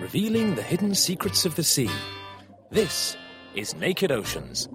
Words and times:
revealing 0.00 0.54
the 0.54 0.62
hidden 0.62 0.94
secrets 0.94 1.44
of 1.44 1.56
the 1.56 1.62
sea. 1.64 1.90
This 2.70 3.16
is 3.54 3.74
Naked 3.74 4.12
Oceans. 4.12 4.68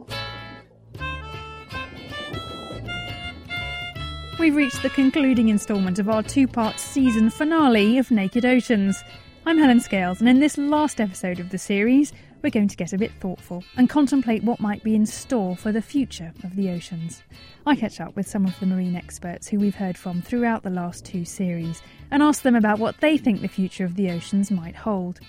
We've 4.37 4.55
reached 4.55 4.81
the 4.81 4.89
concluding 4.89 5.47
instalment 5.47 5.99
of 5.99 6.09
our 6.09 6.23
two 6.23 6.47
part 6.47 6.79
season 6.79 7.29
finale 7.29 7.97
of 7.97 8.11
Naked 8.11 8.43
Oceans. 8.43 9.01
I'm 9.45 9.57
Helen 9.57 9.79
Scales, 9.79 10.19
and 10.19 10.27
in 10.27 10.39
this 10.39 10.57
last 10.57 10.99
episode 10.99 11.39
of 11.39 11.51
the 11.51 11.57
series, 11.57 12.11
we're 12.41 12.49
going 12.49 12.67
to 12.67 12.75
get 12.75 12.91
a 12.91 12.97
bit 12.97 13.11
thoughtful 13.21 13.63
and 13.77 13.89
contemplate 13.89 14.43
what 14.43 14.59
might 14.59 14.83
be 14.83 14.95
in 14.95 15.05
store 15.05 15.55
for 15.55 15.71
the 15.71 15.81
future 15.81 16.33
of 16.43 16.57
the 16.57 16.69
oceans. 16.69 17.23
I 17.65 17.77
catch 17.77 18.01
up 18.01 18.17
with 18.17 18.27
some 18.27 18.45
of 18.45 18.59
the 18.59 18.65
marine 18.65 18.97
experts 18.97 19.47
who 19.47 19.59
we've 19.59 19.75
heard 19.75 19.97
from 19.97 20.21
throughout 20.21 20.63
the 20.63 20.69
last 20.69 21.05
two 21.05 21.23
series 21.23 21.81
and 22.13 22.21
ask 22.21 22.43
them 22.43 22.55
about 22.55 22.77
what 22.77 23.01
they 23.01 23.17
think 23.17 23.41
the 23.41 23.47
future 23.47 23.83
of 23.83 23.95
the 23.95 24.11
oceans 24.11 24.51
might 24.51 24.75
hold. 24.75 25.19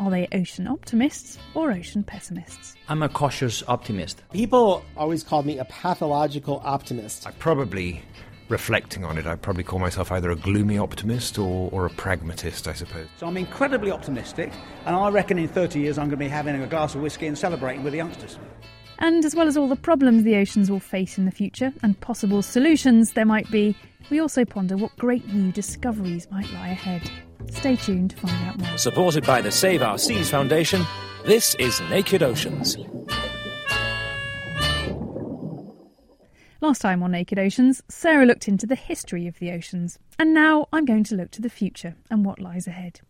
Are 0.00 0.10
they 0.10 0.26
ocean 0.32 0.66
optimists 0.66 1.38
or 1.54 1.70
ocean 1.70 2.02
pessimists? 2.02 2.74
I'm 2.88 3.00
a 3.02 3.08
cautious 3.08 3.62
optimist. 3.68 4.20
People 4.32 4.84
always 4.96 5.22
called 5.22 5.46
me 5.46 5.58
a 5.58 5.64
pathological 5.66 6.60
optimist. 6.64 7.28
I 7.28 7.30
probably, 7.30 8.02
reflecting 8.48 9.04
on 9.04 9.18
it, 9.18 9.26
I'd 9.26 9.40
probably 9.40 9.62
call 9.62 9.78
myself 9.78 10.10
either 10.10 10.32
a 10.32 10.36
gloomy 10.36 10.78
optimist 10.78 11.38
or, 11.38 11.70
or 11.72 11.86
a 11.86 11.90
pragmatist, 11.90 12.66
I 12.66 12.72
suppose. 12.72 13.06
So 13.18 13.28
I'm 13.28 13.36
incredibly 13.36 13.92
optimistic, 13.92 14.52
and 14.84 14.96
I 14.96 15.08
reckon 15.10 15.38
in 15.38 15.46
30 15.46 15.78
years 15.78 15.96
I'm 15.96 16.06
going 16.06 16.10
to 16.10 16.16
be 16.16 16.28
having 16.28 16.60
a 16.60 16.66
glass 16.66 16.96
of 16.96 17.02
whiskey 17.02 17.28
and 17.28 17.38
celebrating 17.38 17.84
with 17.84 17.92
the 17.92 17.98
youngsters. 17.98 18.36
And 18.98 19.24
as 19.24 19.34
well 19.34 19.46
as 19.46 19.56
all 19.56 19.68
the 19.68 19.76
problems 19.76 20.22
the 20.22 20.36
oceans 20.36 20.70
will 20.70 20.80
face 20.80 21.18
in 21.18 21.26
the 21.26 21.30
future 21.30 21.72
and 21.82 22.00
possible 22.00 22.42
solutions 22.42 23.12
there 23.12 23.26
might 23.26 23.50
be, 23.50 23.76
we 24.10 24.20
also 24.20 24.44
ponder 24.44 24.76
what 24.76 24.96
great 24.96 25.26
new 25.32 25.52
discoveries 25.52 26.30
might 26.30 26.50
lie 26.52 26.68
ahead. 26.68 27.10
Stay 27.50 27.76
tuned 27.76 28.10
to 28.10 28.16
find 28.16 28.48
out 28.48 28.58
more. 28.58 28.78
Supported 28.78 29.24
by 29.26 29.40
the 29.40 29.52
Save 29.52 29.82
Our 29.82 29.98
Seas 29.98 30.30
Foundation, 30.30 30.82
this 31.24 31.54
is 31.56 31.80
Naked 31.90 32.22
Oceans. 32.22 32.76
Last 36.62 36.80
time 36.80 37.02
on 37.02 37.12
Naked 37.12 37.38
Oceans, 37.38 37.82
Sarah 37.88 38.24
looked 38.24 38.48
into 38.48 38.66
the 38.66 38.74
history 38.74 39.26
of 39.26 39.38
the 39.38 39.52
oceans, 39.52 39.98
and 40.18 40.32
now 40.32 40.68
I'm 40.72 40.86
going 40.86 41.04
to 41.04 41.14
look 41.14 41.30
to 41.32 41.42
the 41.42 41.50
future 41.50 41.96
and 42.10 42.24
what 42.24 42.40
lies 42.40 42.66
ahead. 42.66 43.00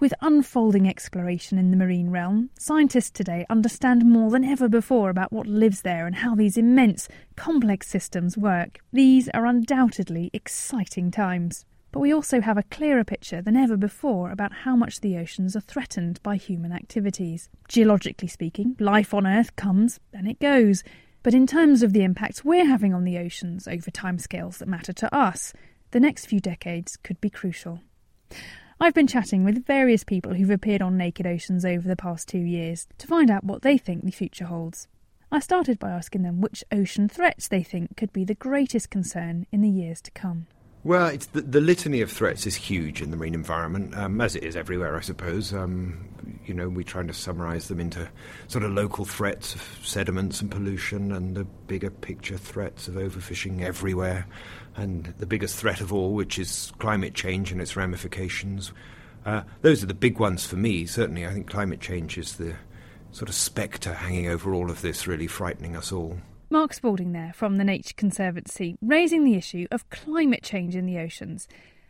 With 0.00 0.14
unfolding 0.20 0.88
exploration 0.88 1.58
in 1.58 1.72
the 1.72 1.76
marine 1.76 2.10
realm, 2.10 2.50
scientists 2.56 3.10
today 3.10 3.44
understand 3.50 4.04
more 4.04 4.30
than 4.30 4.44
ever 4.44 4.68
before 4.68 5.10
about 5.10 5.32
what 5.32 5.48
lives 5.48 5.82
there 5.82 6.06
and 6.06 6.14
how 6.14 6.36
these 6.36 6.56
immense, 6.56 7.08
complex 7.34 7.88
systems 7.88 8.38
work. 8.38 8.78
These 8.92 9.28
are 9.30 9.44
undoubtedly 9.44 10.30
exciting 10.32 11.10
times. 11.10 11.64
But 11.90 11.98
we 11.98 12.12
also 12.12 12.40
have 12.40 12.56
a 12.56 12.62
clearer 12.62 13.02
picture 13.02 13.42
than 13.42 13.56
ever 13.56 13.76
before 13.76 14.30
about 14.30 14.52
how 14.52 14.76
much 14.76 15.00
the 15.00 15.16
oceans 15.16 15.56
are 15.56 15.60
threatened 15.60 16.22
by 16.22 16.36
human 16.36 16.70
activities. 16.70 17.48
Geologically 17.66 18.28
speaking, 18.28 18.76
life 18.78 19.12
on 19.12 19.26
Earth 19.26 19.56
comes 19.56 19.98
and 20.12 20.28
it 20.28 20.38
goes. 20.38 20.84
But 21.24 21.34
in 21.34 21.44
terms 21.44 21.82
of 21.82 21.92
the 21.92 22.04
impacts 22.04 22.44
we're 22.44 22.68
having 22.68 22.94
on 22.94 23.02
the 23.02 23.18
oceans 23.18 23.66
over 23.66 23.90
timescales 23.90 24.58
that 24.58 24.68
matter 24.68 24.92
to 24.92 25.12
us, 25.12 25.52
the 25.90 25.98
next 25.98 26.26
few 26.26 26.38
decades 26.38 26.96
could 26.96 27.20
be 27.20 27.30
crucial. 27.30 27.80
I've 28.80 28.94
been 28.94 29.08
chatting 29.08 29.42
with 29.42 29.66
various 29.66 30.04
people 30.04 30.34
who've 30.34 30.50
appeared 30.50 30.82
on 30.82 30.96
Naked 30.96 31.26
Oceans 31.26 31.64
over 31.64 31.88
the 31.88 31.96
past 31.96 32.28
two 32.28 32.38
years 32.38 32.86
to 32.98 33.08
find 33.08 33.28
out 33.28 33.42
what 33.42 33.62
they 33.62 33.76
think 33.76 34.04
the 34.04 34.12
future 34.12 34.44
holds. 34.44 34.86
I 35.32 35.40
started 35.40 35.80
by 35.80 35.90
asking 35.90 36.22
them 36.22 36.40
which 36.40 36.62
ocean 36.70 37.08
threats 37.08 37.48
they 37.48 37.64
think 37.64 37.96
could 37.96 38.12
be 38.12 38.24
the 38.24 38.36
greatest 38.36 38.88
concern 38.88 39.48
in 39.50 39.62
the 39.62 39.68
years 39.68 40.00
to 40.02 40.12
come. 40.12 40.46
Well, 40.84 41.12
the, 41.32 41.40
the 41.40 41.60
litany 41.60 42.02
of 42.02 42.12
threats 42.12 42.46
is 42.46 42.54
huge 42.54 43.02
in 43.02 43.10
the 43.10 43.16
marine 43.16 43.34
environment, 43.34 43.96
um, 43.98 44.20
as 44.20 44.36
it 44.36 44.44
is 44.44 44.54
everywhere, 44.54 44.96
I 44.96 45.00
suppose. 45.00 45.52
Um, 45.52 46.08
you 46.46 46.54
know, 46.54 46.68
we're 46.68 46.84
trying 46.84 47.08
to 47.08 47.14
summarise 47.14 47.66
them 47.66 47.80
into 47.80 48.08
sort 48.46 48.62
of 48.62 48.70
local 48.70 49.04
threats 49.04 49.56
of 49.56 49.80
sediments 49.82 50.40
and 50.40 50.52
pollution, 50.52 51.10
and 51.10 51.36
the 51.36 51.44
bigger 51.44 51.90
picture 51.90 52.38
threats 52.38 52.86
of 52.86 52.94
overfishing 52.94 53.60
everywhere, 53.60 54.26
and 54.78 55.14
the 55.18 55.26
biggest 55.26 55.56
threat 55.56 55.80
of 55.80 55.92
all, 55.92 56.14
which 56.14 56.38
is 56.38 56.72
climate 56.78 57.14
change 57.14 57.52
and 57.52 57.60
its 57.60 57.76
ramifications. 57.76 58.72
Uh, 59.26 59.42
those 59.62 59.82
are 59.82 59.86
the 59.86 59.94
big 59.94 60.18
ones 60.18 60.46
for 60.46 60.56
me. 60.56 60.86
Certainly, 60.86 61.26
I 61.26 61.32
think 61.32 61.50
climate 61.50 61.80
change 61.80 62.16
is 62.16 62.36
the 62.36 62.54
sort 63.10 63.28
of 63.28 63.34
spectre 63.34 63.92
hanging 63.92 64.28
over 64.28 64.54
all 64.54 64.70
of 64.70 64.80
this, 64.80 65.06
really 65.06 65.26
frightening 65.26 65.76
us 65.76 65.92
all. 65.92 66.18
Mark 66.50 66.72
Spalding 66.72 67.12
there 67.12 67.32
from 67.34 67.56
the 67.56 67.64
Nature 67.64 67.94
Conservancy, 67.96 68.76
raising 68.80 69.24
the 69.24 69.34
issue 69.34 69.66
of 69.70 69.90
climate 69.90 70.42
change 70.42 70.74
in 70.74 70.86
the 70.86 70.98
oceans, 70.98 71.46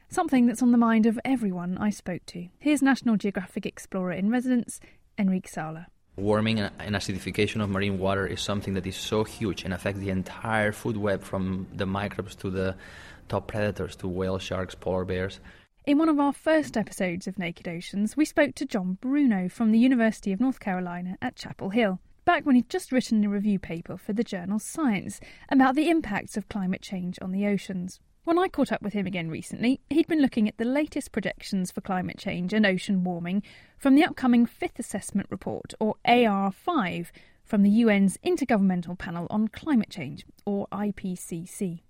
something 0.09 0.47
that's 0.47 0.63
on 0.63 0.73
the 0.73 0.79
mind 0.79 1.07
of 1.07 1.21
everyone 1.25 1.79
I 1.79 1.91
spoke 1.91 2.25
to. 2.27 2.49
Here's 2.59 2.83
National 2.83 3.17
Geographic 3.17 3.67
Explorer 3.67 4.13
in 4.13 4.31
residence, 4.31 4.81
Enrique 5.17 5.49
Sala. 5.49 5.89
Warming 6.19 6.59
and 6.59 6.97
acidification 6.97 7.63
of 7.63 7.71
marine 7.71 8.01
water 8.01 8.27
is 8.27 8.41
something 8.41 8.75
that 8.75 8.85
is 8.89 8.97
so 8.97 9.23
huge 9.23 9.63
and 9.63 9.73
affects 9.73 10.01
the 10.01 10.11
entire 10.11 10.73
food 10.73 10.97
web 10.97 11.23
from 11.23 11.69
the 11.73 11.87
microbes 11.87 12.35
to 12.37 12.51
the 12.51 12.75
top 13.29 13.47
predators 13.47 13.95
to 13.97 14.09
whale 14.09 14.41
sharks, 14.41 14.75
polar 14.75 15.05
bears. 15.05 15.39
In 15.87 15.97
one 15.97 16.09
of 16.09 16.19
our 16.19 16.33
first 16.33 16.77
episodes 16.77 17.29
of 17.29 17.39
Naked 17.39 17.69
Oceans, 17.69 18.17
we 18.17 18.25
spoke 18.25 18.57
to 18.57 18.67
John 18.67 18.99
Bruno 19.01 19.49
from 19.49 19.71
the 19.71 19.79
University 19.79 20.33
of 20.33 20.41
North 20.41 20.59
Carolina 20.59 21.17
at 21.23 21.37
Chapel 21.37 21.71
Hill 21.71 22.01
back 22.25 22.45
when 22.45 22.57
he'd 22.57 22.69
just 22.69 22.91
written 22.91 23.25
a 23.25 23.29
review 23.29 23.61
paper 23.61 23.97
for 23.97 24.13
the 24.13 24.25
journal 24.25 24.59
Science 24.59 25.21
about 25.49 25.77
the 25.77 25.89
impacts 25.89 26.37
of 26.37 26.49
climate 26.49 26.83
change 26.83 27.21
on 27.23 27.31
the 27.31 27.47
oceans. 27.47 28.01
When 28.25 28.39
I 28.39 28.49
caught 28.49 28.73
up 28.73 28.83
with 28.83 28.93
him 28.93 29.07
again 29.07 29.31
recently, 29.31 29.81
he'd 29.89 30.07
been 30.07 30.21
looking 30.21 30.49
at 30.49 30.59
the 30.59 30.65
latest 30.65 31.13
projections 31.13 31.71
for 31.71 31.81
climate 31.81 32.19
change 32.19 32.53
and 32.53 32.67
ocean 32.67 33.03
warming 33.03 33.43
from 33.79 33.95
the 33.95 34.05
upcoming 34.05 34.45
Fifth 34.45 34.79
Assessment 34.79 35.29
Report, 35.31 35.73
or 35.81 35.95
AR5, 36.07 37.07
from 37.45 37.63
the 37.63 37.83
UN's 37.83 38.19
Intergovernmental 38.19 38.99
Panel 38.99 39.27
on 39.31 39.49
Climate 39.49 39.89
Change, 39.89 40.27
or 40.45 40.67
IPCC. 40.71 41.81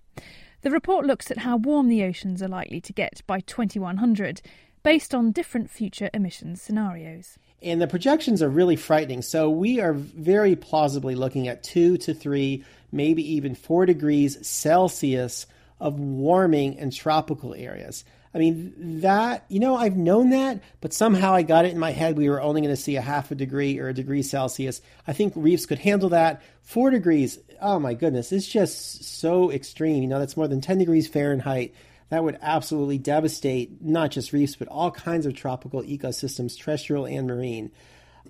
The 0.61 0.71
report 0.71 1.05
looks 1.05 1.29
at 1.29 1.39
how 1.39 1.57
warm 1.57 1.89
the 1.89 2.03
oceans 2.03 2.41
are 2.41 2.47
likely 2.47 2.79
to 2.81 2.93
get 2.93 3.21
by 3.27 3.41
2100, 3.41 4.41
based 4.83 5.13
on 5.13 5.31
different 5.31 5.69
future 5.69 6.09
emissions 6.13 6.61
scenarios. 6.61 7.37
And 7.61 7.81
the 7.81 7.87
projections 7.87 8.41
are 8.41 8.49
really 8.49 8.77
frightening. 8.77 9.21
So 9.21 9.49
we 9.49 9.81
are 9.81 9.93
very 9.93 10.55
plausibly 10.55 11.15
looking 11.15 11.49
at 11.49 11.63
two 11.63 11.97
to 11.97 12.13
three, 12.13 12.63
maybe 12.91 13.35
even 13.35 13.55
four 13.55 13.85
degrees 13.85 14.47
Celsius 14.47 15.45
of 15.79 15.99
warming 15.99 16.75
in 16.75 16.91
tropical 16.91 17.53
areas. 17.53 18.03
I 18.33 18.37
mean, 18.37 19.01
that, 19.01 19.45
you 19.47 19.59
know, 19.59 19.75
I've 19.75 19.97
known 19.97 20.29
that, 20.29 20.61
but 20.81 20.93
somehow 20.93 21.33
I 21.33 21.41
got 21.41 21.65
it 21.65 21.71
in 21.71 21.79
my 21.79 21.91
head 21.91 22.15
we 22.15 22.29
were 22.29 22.41
only 22.41 22.61
going 22.61 22.75
to 22.75 22.81
see 22.81 22.95
a 22.95 23.01
half 23.01 23.31
a 23.31 23.35
degree 23.35 23.79
or 23.79 23.89
a 23.89 23.93
degree 23.93 24.21
Celsius. 24.21 24.81
I 25.07 25.13
think 25.13 25.33
reefs 25.35 25.65
could 25.65 25.79
handle 25.79 26.09
that. 26.09 26.43
Four 26.61 26.91
degrees, 26.91 27.39
oh 27.59 27.79
my 27.79 27.95
goodness, 27.95 28.31
it's 28.31 28.47
just 28.47 29.03
so 29.03 29.51
extreme. 29.51 30.03
You 30.03 30.09
know, 30.09 30.19
that's 30.19 30.37
more 30.37 30.47
than 30.47 30.61
10 30.61 30.77
degrees 30.77 31.07
Fahrenheit 31.07 31.73
that 32.09 32.23
would 32.23 32.37
absolutely 32.41 32.97
devastate 32.97 33.81
not 33.81 34.11
just 34.11 34.33
reefs, 34.33 34.55
but 34.55 34.67
all 34.67 34.91
kinds 34.91 35.25
of 35.25 35.35
tropical 35.35 35.81
ecosystems, 35.83 36.57
terrestrial 36.57 37.05
and 37.05 37.27
marine. 37.27 37.71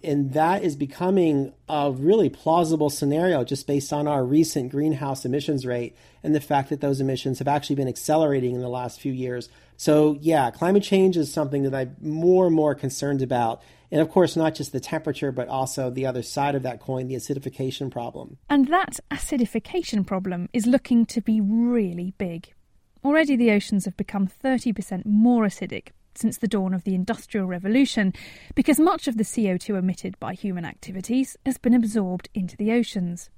And 0.03 0.33
that 0.33 0.63
is 0.63 0.75
becoming 0.75 1.53
a 1.67 1.91
really 1.91 2.29
plausible 2.29 2.89
scenario 2.89 3.43
just 3.43 3.67
based 3.67 3.91
on 3.91 4.07
our 4.07 4.23
recent 4.23 4.71
greenhouse 4.71 5.25
emissions 5.25 5.65
rate 5.65 5.95
and 6.23 6.35
the 6.35 6.41
fact 6.41 6.69
that 6.69 6.81
those 6.81 7.01
emissions 7.01 7.39
have 7.39 7.47
actually 7.47 7.75
been 7.75 7.87
accelerating 7.87 8.55
in 8.55 8.61
the 8.61 8.69
last 8.69 8.99
few 8.99 9.13
years. 9.13 9.49
So, 9.77 10.17
yeah, 10.21 10.51
climate 10.51 10.83
change 10.83 11.15
is 11.15 11.31
something 11.31 11.63
that 11.63 11.73
I'm 11.73 11.95
more 12.01 12.47
and 12.47 12.55
more 12.55 12.75
concerned 12.75 13.21
about. 13.21 13.61
And 13.91 14.01
of 14.01 14.09
course, 14.09 14.35
not 14.35 14.55
just 14.55 14.71
the 14.71 14.79
temperature, 14.79 15.31
but 15.31 15.47
also 15.47 15.89
the 15.89 16.05
other 16.05 16.21
side 16.21 16.55
of 16.55 16.63
that 16.63 16.79
coin, 16.79 17.07
the 17.07 17.15
acidification 17.15 17.89
problem. 17.89 18.37
And 18.49 18.67
that 18.67 18.99
acidification 19.09 20.05
problem 20.05 20.49
is 20.53 20.67
looking 20.67 21.05
to 21.07 21.21
be 21.21 21.41
really 21.41 22.13
big. 22.17 22.53
Already 23.03 23.35
the 23.35 23.51
oceans 23.51 23.85
have 23.85 23.95
become 23.95 24.27
30% 24.27 25.05
more 25.05 25.45
acidic 25.45 25.89
since 26.19 26.37
the 26.37 26.47
dawn 26.47 26.73
of 26.73 26.83
the 26.83 26.93
Industrial 26.93 27.47
Revolution 27.47 28.13
because 28.53 28.79
much 28.79 29.07
of 29.07 29.17
the 29.17 29.23
CO2 29.23 29.77
emitted 29.79 30.19
by 30.19 30.33
human 30.33 30.65
activities 30.65 31.37
has 31.45 31.57
been 31.57 31.73
absorbed 31.73 32.29
into 32.33 32.57
the 32.57 32.71
oceans. 32.71 33.29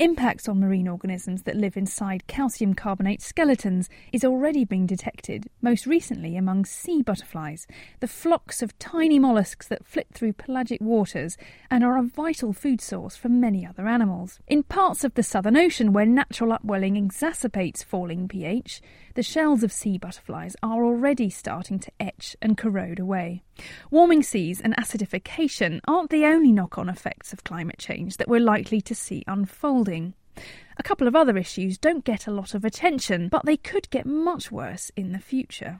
Impacts 0.00 0.48
on 0.48 0.58
marine 0.58 0.88
organisms 0.88 1.44
that 1.44 1.56
live 1.56 1.76
inside 1.76 2.26
calcium 2.26 2.74
carbonate 2.74 3.22
skeletons 3.22 3.88
is 4.12 4.24
already 4.24 4.64
being 4.64 4.86
detected, 4.86 5.48
most 5.62 5.86
recently 5.86 6.36
among 6.36 6.64
sea 6.64 7.00
butterflies, 7.00 7.68
the 8.00 8.08
flocks 8.08 8.60
of 8.60 8.76
tiny 8.80 9.20
mollusks 9.20 9.68
that 9.68 9.86
flit 9.86 10.08
through 10.12 10.32
pelagic 10.32 10.80
waters 10.80 11.36
and 11.70 11.84
are 11.84 11.96
a 11.96 12.02
vital 12.02 12.52
food 12.52 12.80
source 12.80 13.14
for 13.14 13.28
many 13.28 13.64
other 13.64 13.86
animals. 13.86 14.40
In 14.48 14.64
parts 14.64 15.04
of 15.04 15.14
the 15.14 15.22
Southern 15.22 15.56
Ocean 15.56 15.92
where 15.92 16.06
natural 16.06 16.52
upwelling 16.52 16.96
exacerbates 16.96 17.84
falling 17.84 18.26
pH, 18.26 18.82
the 19.14 19.22
shells 19.22 19.62
of 19.62 19.72
sea 19.72 19.96
butterflies 19.96 20.56
are 20.62 20.84
already 20.84 21.30
starting 21.30 21.78
to 21.78 21.92
etch 22.00 22.36
and 22.42 22.58
corrode 22.58 22.98
away. 22.98 23.42
Warming 23.90 24.22
seas 24.22 24.60
and 24.60 24.76
acidification 24.76 25.80
aren't 25.86 26.10
the 26.10 26.24
only 26.24 26.52
knock 26.52 26.78
on 26.78 26.88
effects 26.88 27.32
of 27.32 27.44
climate 27.44 27.78
change 27.78 28.16
that 28.16 28.28
we're 28.28 28.40
likely 28.40 28.80
to 28.80 28.94
see 28.94 29.24
unfolding. 29.26 30.14
A 30.76 30.82
couple 30.82 31.06
of 31.06 31.14
other 31.14 31.38
issues 31.38 31.78
don't 31.78 32.04
get 32.04 32.26
a 32.26 32.32
lot 32.32 32.54
of 32.54 32.64
attention, 32.64 33.28
but 33.28 33.44
they 33.44 33.56
could 33.56 33.88
get 33.90 34.06
much 34.06 34.50
worse 34.50 34.90
in 34.96 35.12
the 35.12 35.20
future. 35.20 35.78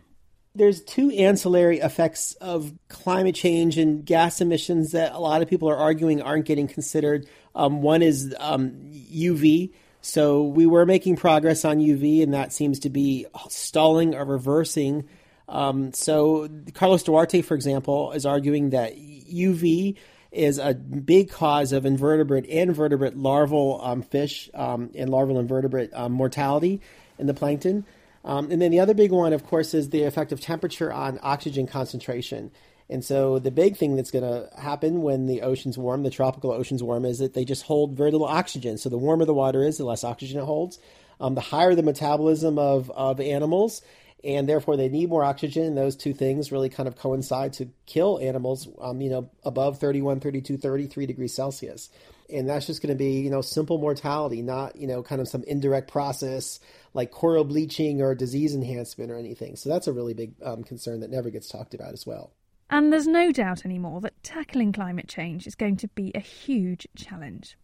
There's 0.55 0.85
two 0.85 1.11
ancillary 1.11 1.81
effects 1.81 2.35
of 2.35 2.73
climate 2.89 3.35
change 3.35 3.77
and 3.77 4.07
gas 4.07 4.41
emissions 4.41 4.93
that 4.93 5.13
a 5.13 5.19
lot 5.19 5.43
of 5.43 5.49
people 5.49 5.69
are 5.69 5.77
arguing 5.77 6.23
aren't 6.23 6.47
getting 6.47 6.69
considered. 6.69 7.27
Um, 7.57 7.83
one 7.83 8.03
is 8.03 8.33
um, 8.39 8.71
UV. 8.93 9.73
So 10.05 10.43
we 10.43 10.67
were 10.67 10.85
making 10.85 11.17
progress 11.17 11.65
on 11.65 11.79
UV, 11.79 12.23
and 12.23 12.35
that 12.35 12.53
seems 12.53 12.81
to 12.81 12.91
be 12.91 13.25
stalling 13.49 14.15
or 14.15 14.27
reversing. 14.27 15.09
Um, 15.49 15.95
so 15.95 16.47
Carlos 16.75 17.03
Duarte, 17.03 17.41
for 17.41 17.55
example, 17.55 18.13
is 18.13 18.27
arguing 18.27 18.71
that 18.71 18.95
UV 18.99 19.97
is 20.31 20.59
a 20.59 20.75
big 20.75 21.31
cause 21.31 21.73
of 21.73 21.87
invertebrate 21.87 22.45
and 22.45 22.69
invertebrate 22.69 23.17
larval 23.17 23.81
um, 23.83 24.03
fish 24.03 24.51
um, 24.53 24.91
and 24.95 25.09
larval 25.09 25.39
invertebrate 25.39 25.91
um, 25.95 26.13
mortality 26.13 26.83
in 27.19 27.27
the 27.27 27.35
plankton. 27.35 27.87
Um, 28.27 28.51
and 28.51 28.61
then 28.61 28.71
the 28.71 28.81
other 28.81 28.93
big 28.93 29.11
one, 29.11 29.33
of 29.33 29.47
course, 29.47 29.73
is 29.73 29.89
the 29.89 30.03
effect 30.03 30.33
of 30.33 30.41
temperature 30.41 30.93
on 30.93 31.19
oxygen 31.23 31.67
concentration. 31.67 32.51
And 32.91 33.05
so 33.05 33.39
the 33.39 33.51
big 33.51 33.77
thing 33.77 33.97
that's 33.97 34.11
going 34.11 34.25
to 34.25 34.49
happen 34.61 35.03
when 35.03 35.27
the 35.27 35.43
oceans 35.43 35.79
warm, 35.79 36.03
the 36.03 36.11
tropical 36.11 36.53
oceans 36.53 36.83
warm, 36.83 37.05
is 37.05 37.19
that 37.19 37.35
they 37.35 37.45
just 37.45 37.63
hold 37.63 37.97
very 37.97 38.11
little 38.11 38.27
oxygen. 38.27 38.77
So 38.77 38.89
the 38.89 38.99
warmer 38.99 39.25
the 39.25 39.35
water 39.35 39.63
is, 39.65 39.79
the 39.79 39.85
less 39.85 40.05
oxygen 40.05 40.39
it 40.39 40.45
holds. 40.45 40.79
Um, 41.21 41.35
the 41.35 41.41
higher 41.41 41.75
the 41.75 41.83
metabolism 41.83 42.59
of, 42.59 42.91
of 42.91 43.21
animals, 43.21 43.83
and 44.23 44.49
therefore 44.49 44.77
they 44.77 44.89
need 44.89 45.09
more 45.09 45.25
oxygen. 45.25 45.75
Those 45.75 45.97
two 45.97 46.13
things 46.13 46.53
really 46.53 46.69
kind 46.69 46.89
of 46.89 46.97
coincide 46.97 47.55
to 47.55 47.69
kill 47.87 48.19
animals, 48.19 48.69
um, 48.81 49.01
you 49.01 49.11
know, 49.11 49.31
above 49.45 49.79
31, 49.79 50.21
32, 50.21 50.59
33 50.59 51.07
degrees 51.07 51.35
Celsius. 51.35 51.89
And 52.31 52.49
that's 52.49 52.67
just 52.67 52.83
going 52.83 52.93
to 52.93 52.99
be, 52.99 53.21
you 53.21 53.31
know, 53.31 53.43
simple 53.43 53.79
mortality, 53.79 54.43
not, 54.43 54.77
you 54.77 54.87
know, 54.87 55.03
kind 55.03 55.21
of 55.21 55.29
some 55.29 55.45
indirect 55.47 55.91
process 55.91 56.59
like 56.95 57.11
coral 57.11 57.45
bleaching 57.45 58.03
or 58.03 58.15
disease 58.15 58.55
enhancement 58.55 59.11
or 59.11 59.17
anything. 59.17 59.57
So 59.57 59.69
that's 59.69 59.89
a 59.89 59.93
really 59.93 60.15
big 60.15 60.35
um, 60.43 60.65
concern 60.65 61.01
that 61.01 61.11
never 61.11 61.31
gets 61.31 61.49
talked 61.49 61.75
about 61.75 61.93
as 61.93 62.07
well. 62.07 62.33
And 62.75 62.93
there's 62.93 63.07
no 63.07 63.31
doubt 63.31 63.65
anymore 63.65 64.01
that 64.01 64.21
tackling 64.25 64.73
climate 64.73 65.07
change 65.07 65.47
is 65.47 65.55
going 65.55 65.77
to 65.77 65.87
be 65.87 66.11
a 66.13 66.19
huge 66.19 66.89
challenge. 66.97 67.57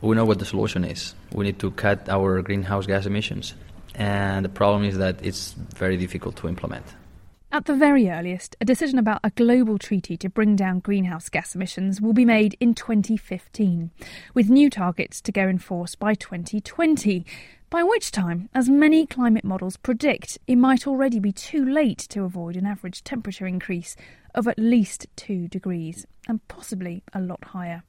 We 0.00 0.16
know 0.16 0.24
what 0.24 0.40
the 0.40 0.44
solution 0.44 0.84
is. 0.84 1.14
We 1.32 1.44
need 1.44 1.60
to 1.60 1.70
cut 1.70 2.08
our 2.08 2.42
greenhouse 2.42 2.84
gas 2.84 3.06
emissions. 3.06 3.54
And 3.94 4.44
the 4.44 4.48
problem 4.48 4.82
is 4.82 4.98
that 4.98 5.24
it's 5.24 5.52
very 5.52 5.96
difficult 5.96 6.34
to 6.38 6.48
implement. 6.48 6.84
At 7.52 7.66
the 7.66 7.76
very 7.76 8.10
earliest, 8.10 8.56
a 8.60 8.64
decision 8.64 8.98
about 8.98 9.20
a 9.22 9.30
global 9.30 9.78
treaty 9.78 10.16
to 10.16 10.28
bring 10.28 10.56
down 10.56 10.80
greenhouse 10.80 11.28
gas 11.28 11.54
emissions 11.54 12.00
will 12.00 12.12
be 12.12 12.24
made 12.24 12.56
in 12.58 12.74
2015, 12.74 13.92
with 14.34 14.50
new 14.50 14.68
targets 14.68 15.20
to 15.20 15.30
go 15.30 15.46
in 15.46 15.58
force 15.58 15.94
by 15.94 16.14
2020, 16.14 17.24
by 17.70 17.82
which 17.82 18.10
time, 18.10 18.48
as 18.54 18.70
many 18.70 19.04
climate 19.04 19.44
models 19.44 19.76
predict, 19.76 20.38
it 20.46 20.56
might 20.56 20.86
already 20.86 21.18
be 21.20 21.32
too 21.32 21.62
late 21.62 21.98
to 22.08 22.24
avoid 22.24 22.56
an 22.56 22.64
average 22.64 23.04
temperature 23.04 23.46
increase 23.46 23.94
of 24.38 24.46
at 24.46 24.58
least 24.58 25.06
2 25.16 25.48
degrees, 25.48 26.06
and 26.28 26.46
possibly 26.46 27.02
a 27.12 27.20
lot 27.20 27.42
higher. 27.44 27.82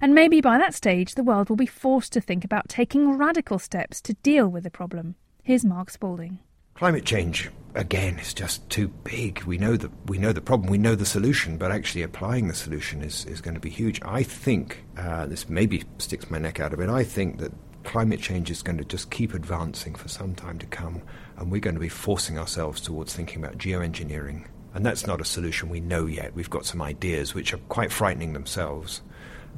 And 0.00 0.14
maybe 0.14 0.40
by 0.40 0.58
that 0.58 0.74
stage, 0.74 1.14
the 1.14 1.24
world 1.24 1.48
will 1.48 1.56
be 1.56 1.66
forced 1.66 2.12
to 2.12 2.20
think 2.20 2.44
about 2.44 2.68
taking 2.68 3.16
radical 3.16 3.58
steps 3.58 4.00
to 4.02 4.12
deal 4.14 4.48
with 4.48 4.64
the 4.64 4.70
problem. 4.70 5.14
Here's 5.42 5.64
Mark 5.64 5.90
Spalding. 5.90 6.40
Climate 6.74 7.06
change, 7.06 7.50
again, 7.74 8.18
is 8.18 8.34
just 8.34 8.68
too 8.68 8.88
big. 8.88 9.42
We 9.44 9.56
know 9.56 9.76
the 9.76 9.90
we 10.06 10.18
know 10.18 10.32
the 10.32 10.42
problem, 10.42 10.70
we 10.70 10.78
know 10.78 10.94
the 10.94 11.06
solution, 11.06 11.56
but 11.56 11.72
actually 11.72 12.02
applying 12.02 12.48
the 12.48 12.54
solution 12.54 13.02
is, 13.02 13.24
is 13.24 13.40
going 13.40 13.54
to 13.54 13.60
be 13.60 13.70
huge. 13.70 13.98
I 14.04 14.22
think 14.22 14.84
uh, 14.96 15.26
this 15.26 15.48
maybe 15.48 15.84
sticks 15.96 16.30
my 16.30 16.38
neck 16.38 16.60
out 16.60 16.74
a 16.74 16.76
bit. 16.76 16.90
I 16.90 17.02
think 17.02 17.38
that 17.38 17.52
climate 17.82 18.20
change 18.20 18.50
is 18.50 18.62
going 18.62 18.78
to 18.78 18.84
just 18.84 19.10
keep 19.10 19.32
advancing 19.32 19.94
for 19.94 20.08
some 20.08 20.34
time 20.34 20.58
to 20.58 20.66
come, 20.66 21.02
and 21.38 21.50
we're 21.50 21.60
going 21.60 21.74
to 21.74 21.80
be 21.80 21.88
forcing 21.88 22.38
ourselves 22.38 22.80
towards 22.80 23.14
thinking 23.14 23.42
about 23.42 23.56
geoengineering. 23.58 24.44
And 24.78 24.86
that's 24.86 25.08
not 25.08 25.20
a 25.20 25.24
solution 25.24 25.70
we 25.70 25.80
know 25.80 26.06
yet. 26.06 26.36
We've 26.36 26.48
got 26.48 26.64
some 26.64 26.80
ideas 26.80 27.34
which 27.34 27.52
are 27.52 27.58
quite 27.68 27.90
frightening 27.90 28.32
themselves 28.32 29.02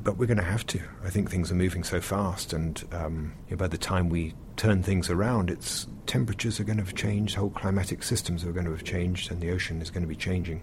but 0.03 0.17
we're 0.17 0.25
going 0.25 0.39
to 0.39 0.43
have 0.43 0.67
to. 0.69 0.81
I 1.05 1.11
think 1.11 1.31
things 1.31 1.53
are 1.53 1.55
moving 1.55 1.85
so 1.85 2.01
fast, 2.01 2.55
and 2.55 2.83
um, 2.91 3.35
you 3.47 3.51
know, 3.51 3.59
by 3.59 3.69
the 3.69 3.77
time 3.77 4.09
we 4.09 4.33
turn 4.57 4.83
things 4.83 5.11
around, 5.11 5.51
it's 5.51 5.87
temperatures 6.07 6.59
are 6.59 6.65
going 6.65 6.79
to 6.79 6.85
have 6.85 6.95
changed, 6.95 7.37
whole 7.37 7.51
climatic 7.51 8.03
systems 8.03 8.43
are 8.43 8.53
going 8.53 8.65
to 8.65 8.71
have 8.71 8.83
changed, 8.83 9.31
and 9.31 9.43
the 9.43 9.51
ocean 9.51 9.83
is 9.83 9.91
going 9.91 10.03
to 10.03 10.09
be 10.09 10.17
changing. 10.17 10.63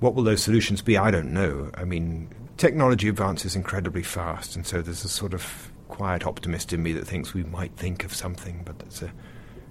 What 0.00 0.16
will 0.16 0.24
those 0.24 0.42
solutions 0.42 0.82
be? 0.82 0.98
I 0.98 1.12
don't 1.12 1.32
know. 1.32 1.70
I 1.74 1.84
mean, 1.84 2.28
technology 2.56 3.08
advances 3.08 3.54
incredibly 3.54 4.02
fast, 4.02 4.56
and 4.56 4.66
so 4.66 4.82
there's 4.82 5.04
a 5.04 5.08
sort 5.08 5.32
of 5.32 5.70
quiet 5.86 6.26
optimist 6.26 6.72
in 6.72 6.82
me 6.82 6.92
that 6.94 7.06
thinks 7.06 7.34
we 7.34 7.44
might 7.44 7.76
think 7.76 8.02
of 8.02 8.12
something, 8.12 8.62
but 8.64 8.80
that's 8.80 9.02
a 9.02 9.12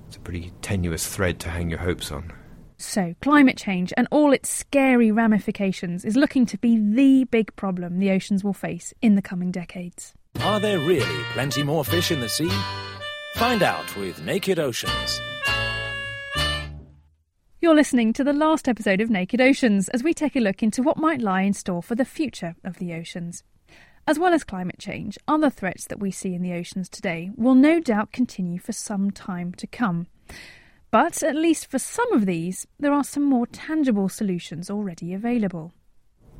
it's 0.08 0.16
a 0.16 0.22
pretty 0.22 0.54
tenuous 0.62 1.06
thread 1.06 1.38
to 1.42 1.50
hang 1.50 1.70
your 1.70 1.80
hopes 1.80 2.14
on. 2.14 2.32
So, 2.78 3.16
climate 3.22 3.58
change 3.58 3.94
and 3.96 4.08
all 4.12 4.34
its 4.34 4.50
scary 4.50 5.12
ramifications 5.12 6.04
is 6.04 6.16
looking 6.16 6.46
to 6.48 6.58
be 6.58 6.78
the 6.78 7.24
big 7.26 7.56
problem 7.56 8.00
the 8.00 8.12
oceans 8.12 8.44
will 8.44 8.54
face 8.54 8.94
in 9.02 9.16
the 9.16 9.22
coming 9.22 9.52
decades. 9.52 10.14
Are 10.42 10.60
there 10.60 10.80
really 10.80 11.24
plenty 11.34 11.64
more 11.64 11.86
fish 11.86 12.12
in 12.12 12.20
the 12.20 12.30
sea? 12.30 12.52
Find 13.36 13.64
out 13.64 13.96
with 13.96 14.22
Naked 14.24 14.60
Oceans. 14.60 15.22
You're 17.62 17.76
listening 17.76 18.14
to 18.14 18.24
the 18.24 18.34
last 18.34 18.68
episode 18.68 19.02
of 19.02 19.10
Naked 19.10 19.42
Oceans 19.42 19.90
as 19.90 20.04
we 20.04 20.14
take 20.14 20.36
a 20.36 20.40
look 20.40 20.62
into 20.62 20.84
what 20.84 20.98
might 20.98 21.22
lie 21.22 21.42
in 21.42 21.54
store 21.54 21.82
for 21.82 21.96
the 21.96 22.06
future 22.06 22.56
of 22.64 22.78
the 22.78 22.94
oceans. 22.94 23.44
As 24.08 24.20
well 24.20 24.34
as 24.34 24.44
climate 24.44 24.78
change, 24.78 25.18
other 25.28 25.50
threats 25.50 25.88
that 25.88 26.00
we 26.00 26.12
see 26.12 26.36
in 26.36 26.44
the 26.44 26.54
oceans 26.54 26.88
today 26.88 27.32
will 27.36 27.56
no 27.56 27.80
doubt 27.80 28.12
continue 28.12 28.60
for 28.60 28.72
some 28.72 29.10
time 29.10 29.52
to 29.54 29.66
come. 29.66 30.08
But 30.96 31.24
at 31.24 31.36
least 31.36 31.70
for 31.70 31.78
some 31.78 32.14
of 32.14 32.26
these, 32.26 32.66
there 32.80 32.94
are 32.94 33.04
some 33.04 33.24
more 33.24 33.48
tangible 33.48 34.08
solutions 34.08 34.70
already 34.70 35.14
available. 35.14 35.74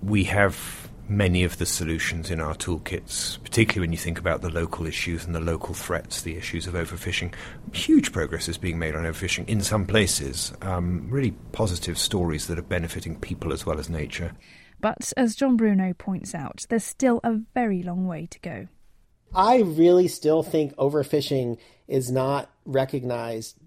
We 0.02 0.24
have 0.24 0.90
many 1.10 1.44
of 1.44 1.58
the 1.58 1.66
solutions 1.66 2.32
in 2.32 2.40
our 2.40 2.56
toolkits, 2.56 3.38
particularly 3.44 3.86
when 3.86 3.92
you 3.92 3.98
think 3.98 4.18
about 4.18 4.42
the 4.42 4.50
local 4.50 4.86
issues 4.86 5.26
and 5.26 5.36
the 5.36 5.42
local 5.42 5.74
threats, 5.74 6.22
the 6.22 6.38
issues 6.38 6.68
of 6.68 6.74
overfishing. 6.74 7.34
Huge 7.74 8.14
progress 8.14 8.48
is 8.48 8.58
being 8.58 8.80
made 8.80 8.96
on 8.96 9.04
overfishing 9.04 9.46
in 9.50 9.60
some 9.60 9.86
places. 9.86 10.54
Um, 10.62 11.06
really 11.10 11.32
positive 11.52 11.98
stories 11.98 12.48
that 12.48 12.58
are 12.58 12.62
benefiting 12.62 13.20
people 13.20 13.52
as 13.52 13.66
well 13.66 13.78
as 13.78 13.90
nature. 13.90 14.32
But 14.80 15.12
as 15.18 15.36
John 15.36 15.58
Bruno 15.58 15.92
points 15.92 16.34
out, 16.34 16.66
there's 16.70 16.86
still 16.86 17.20
a 17.26 17.42
very 17.54 17.84
long 17.84 18.08
way 18.08 18.28
to 18.28 18.40
go. 18.40 18.68
I 19.36 19.58
really 19.58 20.08
still 20.08 20.44
think 20.44 20.74
overfishing 20.78 21.58
is 21.90 22.10
not 22.10 22.50
recognized 22.64 23.58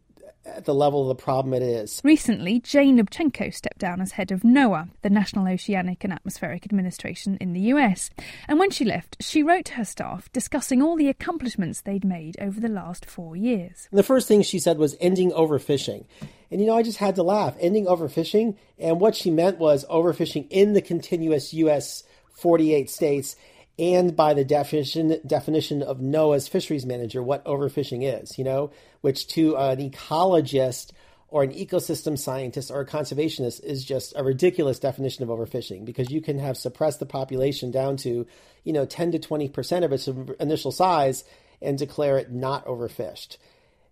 at 0.44 0.64
the 0.64 0.74
level 0.74 1.02
of 1.02 1.16
the 1.16 1.22
problem 1.22 1.54
it 1.54 1.62
is. 1.62 2.00
Recently, 2.04 2.60
Jane 2.60 2.98
Lubchenco 2.98 3.52
stepped 3.52 3.78
down 3.78 4.00
as 4.00 4.12
head 4.12 4.32
of 4.32 4.42
NOAA, 4.42 4.90
the 5.02 5.10
National 5.10 5.48
Oceanic 5.48 6.04
and 6.04 6.12
Atmospheric 6.12 6.64
Administration 6.64 7.36
in 7.40 7.52
the 7.52 7.60
US. 7.72 8.10
And 8.46 8.58
when 8.58 8.70
she 8.70 8.84
left, 8.84 9.16
she 9.20 9.42
wrote 9.42 9.66
to 9.66 9.74
her 9.74 9.84
staff 9.84 10.30
discussing 10.32 10.82
all 10.82 10.96
the 10.96 11.08
accomplishments 11.08 11.80
they'd 11.80 12.04
made 12.04 12.36
over 12.40 12.60
the 12.60 12.68
last 12.68 13.04
four 13.04 13.36
years. 13.36 13.88
the 13.92 14.02
first 14.02 14.28
thing 14.28 14.42
she 14.42 14.58
said 14.58 14.78
was 14.78 14.96
ending 15.00 15.30
overfishing. 15.32 16.04
And 16.50 16.60
you 16.60 16.66
know, 16.66 16.76
I 16.76 16.82
just 16.82 16.98
had 16.98 17.16
to 17.16 17.22
laugh. 17.22 17.56
Ending 17.60 17.86
overfishing. 17.86 18.56
And 18.78 19.00
what 19.00 19.14
she 19.14 19.30
meant 19.30 19.58
was 19.58 19.84
overfishing 19.86 20.46
in 20.50 20.72
the 20.72 20.82
continuous 20.82 21.52
US 21.52 22.04
48 22.32 22.88
states 22.88 23.36
and 23.78 24.16
by 24.16 24.34
the 24.34 24.44
definition 24.44 25.20
definition 25.26 25.82
of 25.82 25.98
NOAA's 25.98 26.48
fisheries 26.48 26.84
manager 26.84 27.22
what 27.22 27.44
overfishing 27.44 28.02
is, 28.02 28.38
you 28.38 28.44
know, 28.44 28.70
which 29.00 29.28
to 29.28 29.56
an 29.56 29.78
ecologist 29.78 30.92
or 31.28 31.42
an 31.42 31.52
ecosystem 31.52 32.18
scientist 32.18 32.70
or 32.70 32.80
a 32.80 32.86
conservationist 32.86 33.62
is 33.62 33.84
just 33.84 34.14
a 34.16 34.24
ridiculous 34.24 34.78
definition 34.78 35.22
of 35.22 35.28
overfishing 35.28 35.84
because 35.84 36.10
you 36.10 36.20
can 36.20 36.38
have 36.38 36.56
suppressed 36.56 37.00
the 37.00 37.06
population 37.06 37.70
down 37.70 37.96
to, 37.98 38.26
you 38.64 38.72
know, 38.72 38.86
10 38.86 39.12
to 39.12 39.18
20% 39.18 39.84
of 39.84 39.92
its 39.92 40.08
initial 40.40 40.72
size 40.72 41.24
and 41.60 41.76
declare 41.78 42.18
it 42.18 42.32
not 42.32 42.64
overfished. 42.64 43.36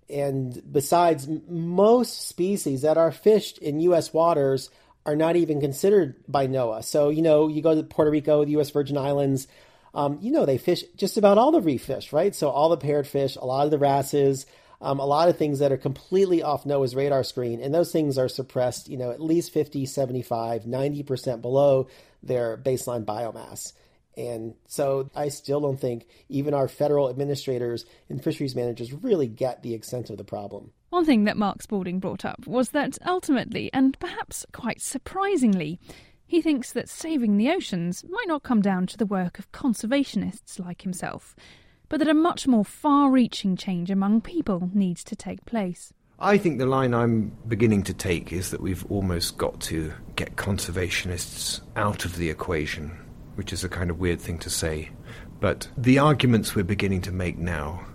And 0.09 0.63
besides, 0.73 1.29
most 1.49 2.29
species 2.29 2.83
that 2.83 2.97
are 2.97 3.13
fished 3.13 3.59
in 3.59 3.81
U.S. 3.81 4.13
waters 4.13 4.71
are 5.05 5.17
not 5.17 5.37
even 5.37 5.61
considered 5.61 6.17
by 6.27 6.47
NOAA. 6.47 6.85
So, 6.85 7.11
you 7.11 7.23
know, 7.23 7.49
you 7.49 7.61
go 7.61 7.75
to 7.75 7.83
Puerto 7.83 8.11
Rico, 8.11 8.45
the 8.45 8.53
U.S. 8.53 8.71
Virgin 8.71 8.97
Islands, 8.97 9.47
um, 9.97 10.19
you 10.21 10.31
know, 10.31 10.45
they 10.45 10.59
fish 10.59 10.85
just 10.97 11.17
about 11.17 11.39
all 11.39 11.51
the 11.51 11.61
reef 11.63 11.85
fish, 11.85 12.13
right? 12.13 12.35
So 12.35 12.51
all 12.51 12.69
the 12.69 12.77
parrotfish, 12.77 13.41
a 13.41 13.47
lot 13.47 13.65
of 13.65 13.71
the 13.71 13.79
wrasses, 13.79 14.45
um, 14.83 15.01
a 15.01 15.07
lot 15.07 15.31
of 15.31 15.39
things 15.39 15.61
that 15.61 15.73
are 15.73 15.79
completely 15.79 16.43
off 16.43 16.65
NOAA's 16.65 16.95
radar 16.95 17.25
screen. 17.25 17.63
And 17.63 17.75
those 17.75 17.93
things 17.93 18.19
are 18.19 18.29
suppressed, 18.29 18.91
you 18.91 18.99
know, 18.99 19.11
at 19.11 19.23
least 19.23 19.55
50, 19.55 19.87
75, 19.87 20.65
90% 20.65 21.41
below 21.41 21.89
their 22.23 22.59
baseline 22.59 23.07
biomass. 23.07 23.73
And 24.19 24.55
so 24.67 25.11
I 25.17 25.29
still 25.29 25.61
don't 25.61 25.81
think 25.81 26.07
even 26.29 26.53
our 26.53 26.69
federal 26.69 27.09
administrators 27.09 27.87
and 28.11 28.23
fisheries 28.23 28.55
managers 28.55 28.93
really 28.93 29.29
get 29.29 29.63
the 29.63 29.73
extent 29.73 30.11
of 30.11 30.19
the 30.19 30.25
problem. 30.25 30.73
One 30.91 31.07
thing 31.07 31.25
that 31.25 31.39
Mark 31.39 31.63
Spalding 31.63 32.01
brought 32.01 32.27
up 32.27 32.47
was 32.47 32.71
that 32.71 32.99
ultimately, 33.07 33.71
and 33.73 33.99
perhaps 33.99 34.45
quite 34.53 34.83
surprisingly, 34.83 35.79
he 36.27 36.43
thinks 36.43 36.73
that 36.73 36.89
saving 36.89 37.37
the 37.37 37.51
oceans 37.51 38.05
might 38.09 38.27
not 38.27 38.43
come 38.43 38.61
down 38.61 38.87
to 38.89 38.97
the 38.97 39.07
work 39.07 39.39
of 39.39 39.51
conservationists 39.53 40.59
like 40.59 40.83
himself, 40.83 41.37
but 41.89 41.99
that 41.99 42.09
a 42.09 42.15
much 42.15 42.47
more 42.47 42.65
far 42.65 43.11
reaching 43.11 43.57
change 43.57 43.91
among 43.91 44.21
people 44.21 44.71
needs 44.75 45.05
to 45.05 45.15
take 45.15 45.45
place. 45.45 45.93
I 46.19 46.39
think 46.39 46.59
the 46.59 46.67
line 46.67 46.95
I'm 46.95 47.37
beginning 47.47 47.83
to 47.85 47.95
take 47.95 48.33
is 48.33 48.51
that 48.51 48.61
we've 48.61 48.85
almost 48.91 49.37
got 49.37 49.61
to 49.63 49.93
get 50.17 50.37
conservationists 50.37 51.61
out 51.77 52.05
of 52.05 52.17
the 52.17 52.31
equation, 52.31 52.99
which 53.35 53.53
is 53.53 53.65
a 53.65 53.69
kind 53.69 53.91
of 53.91 53.99
weird 53.99 54.21
thing 54.21 54.39
to 54.39 54.51
say. 54.51 54.91
But 55.41 55.69
the 55.77 55.99
arguments 55.99 56.55
we're 56.55 56.65
beginning 56.65 57.03
to 57.03 57.13
make 57.13 57.37
now 57.37 57.87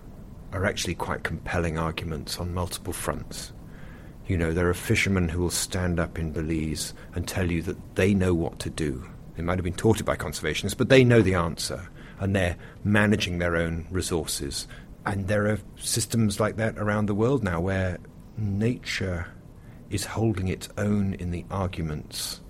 are 0.53 0.65
actually 0.65 0.95
quite 0.95 1.23
compelling 1.23 1.79
arguments 1.79 2.37
on 2.37 2.53
multiple 2.53 2.93
fronts. 2.93 3.53
You 4.27 4.37
know, 4.37 4.53
there 4.53 4.69
are 4.69 4.73
fishermen 4.73 5.29
who 5.29 5.41
will 5.41 5.49
stand 5.49 5.99
up 5.99 6.17
in 6.17 6.31
Belize 6.31 6.93
and 7.15 7.27
tell 7.27 7.51
you 7.51 7.61
that 7.63 7.95
they 7.95 8.13
know 8.13 8.33
what 8.33 8.59
to 8.59 8.69
do. 8.69 9.05
They 9.35 9.43
might 9.43 9.57
have 9.57 9.63
been 9.63 9.73
taught 9.73 9.99
it 9.99 10.05
by 10.05 10.15
conservationists, 10.15 10.77
but 10.77 10.89
they 10.89 11.03
know 11.03 11.21
the 11.21 11.33
answer, 11.33 11.89
and 12.19 12.35
they're 12.35 12.57
managing 12.83 13.39
their 13.39 13.55
own 13.55 13.87
resources. 13.89 14.67
And 15.05 15.27
there 15.27 15.47
are 15.47 15.59
systems 15.77 16.39
like 16.39 16.57
that 16.57 16.77
around 16.77 17.07
the 17.07 17.15
world 17.15 17.43
now 17.43 17.59
where 17.59 17.97
nature 18.37 19.27
is 19.89 20.05
holding 20.05 20.47
its 20.47 20.69
own 20.77 21.13
in 21.15 21.31
the 21.31 21.45
arguments. 21.49 22.41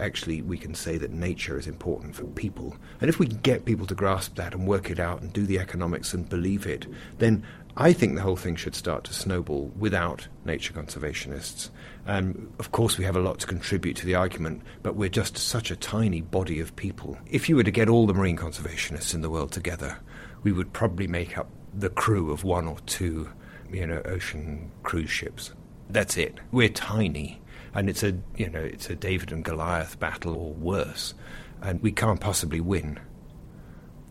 Actually, 0.00 0.42
we 0.42 0.56
can 0.56 0.74
say 0.74 0.96
that 0.96 1.10
nature 1.10 1.58
is 1.58 1.66
important 1.66 2.14
for 2.14 2.24
people. 2.24 2.76
And 3.00 3.08
if 3.08 3.18
we 3.18 3.26
get 3.26 3.64
people 3.64 3.86
to 3.86 3.94
grasp 3.94 4.36
that 4.36 4.54
and 4.54 4.66
work 4.66 4.90
it 4.90 5.00
out 5.00 5.22
and 5.22 5.32
do 5.32 5.44
the 5.44 5.58
economics 5.58 6.14
and 6.14 6.28
believe 6.28 6.66
it, 6.66 6.86
then 7.18 7.44
I 7.76 7.92
think 7.92 8.14
the 8.14 8.22
whole 8.22 8.36
thing 8.36 8.56
should 8.56 8.74
start 8.74 9.04
to 9.04 9.12
snowball 9.12 9.72
without 9.78 10.26
nature 10.44 10.72
conservationists. 10.72 11.70
And 12.06 12.52
of 12.58 12.72
course, 12.72 12.98
we 12.98 13.04
have 13.04 13.16
a 13.16 13.20
lot 13.20 13.38
to 13.40 13.46
contribute 13.46 13.96
to 13.96 14.06
the 14.06 14.14
argument, 14.14 14.62
but 14.82 14.96
we're 14.96 15.08
just 15.08 15.36
such 15.36 15.70
a 15.70 15.76
tiny 15.76 16.20
body 16.20 16.58
of 16.60 16.74
people. 16.76 17.18
If 17.30 17.48
you 17.48 17.56
were 17.56 17.64
to 17.64 17.70
get 17.70 17.88
all 17.88 18.06
the 18.06 18.14
marine 18.14 18.36
conservationists 18.36 19.14
in 19.14 19.20
the 19.20 19.30
world 19.30 19.52
together, 19.52 19.98
we 20.42 20.52
would 20.52 20.72
probably 20.72 21.06
make 21.06 21.38
up 21.38 21.50
the 21.74 21.90
crew 21.90 22.32
of 22.32 22.44
one 22.44 22.66
or 22.66 22.78
two, 22.86 23.28
you 23.70 23.86
know, 23.86 24.02
ocean 24.04 24.70
cruise 24.82 25.10
ships. 25.10 25.52
That's 25.90 26.16
it. 26.16 26.38
We're 26.50 26.68
tiny, 26.68 27.40
and 27.74 27.88
it's 27.88 28.02
a 28.02 28.14
you 28.36 28.48
know 28.48 28.60
it's 28.60 28.90
a 28.90 28.96
David 28.96 29.32
and 29.32 29.44
Goliath 29.44 29.98
battle 29.98 30.34
or 30.34 30.52
worse, 30.54 31.14
and 31.62 31.82
we 31.82 31.92
can't 31.92 32.20
possibly 32.20 32.60
win 32.60 32.98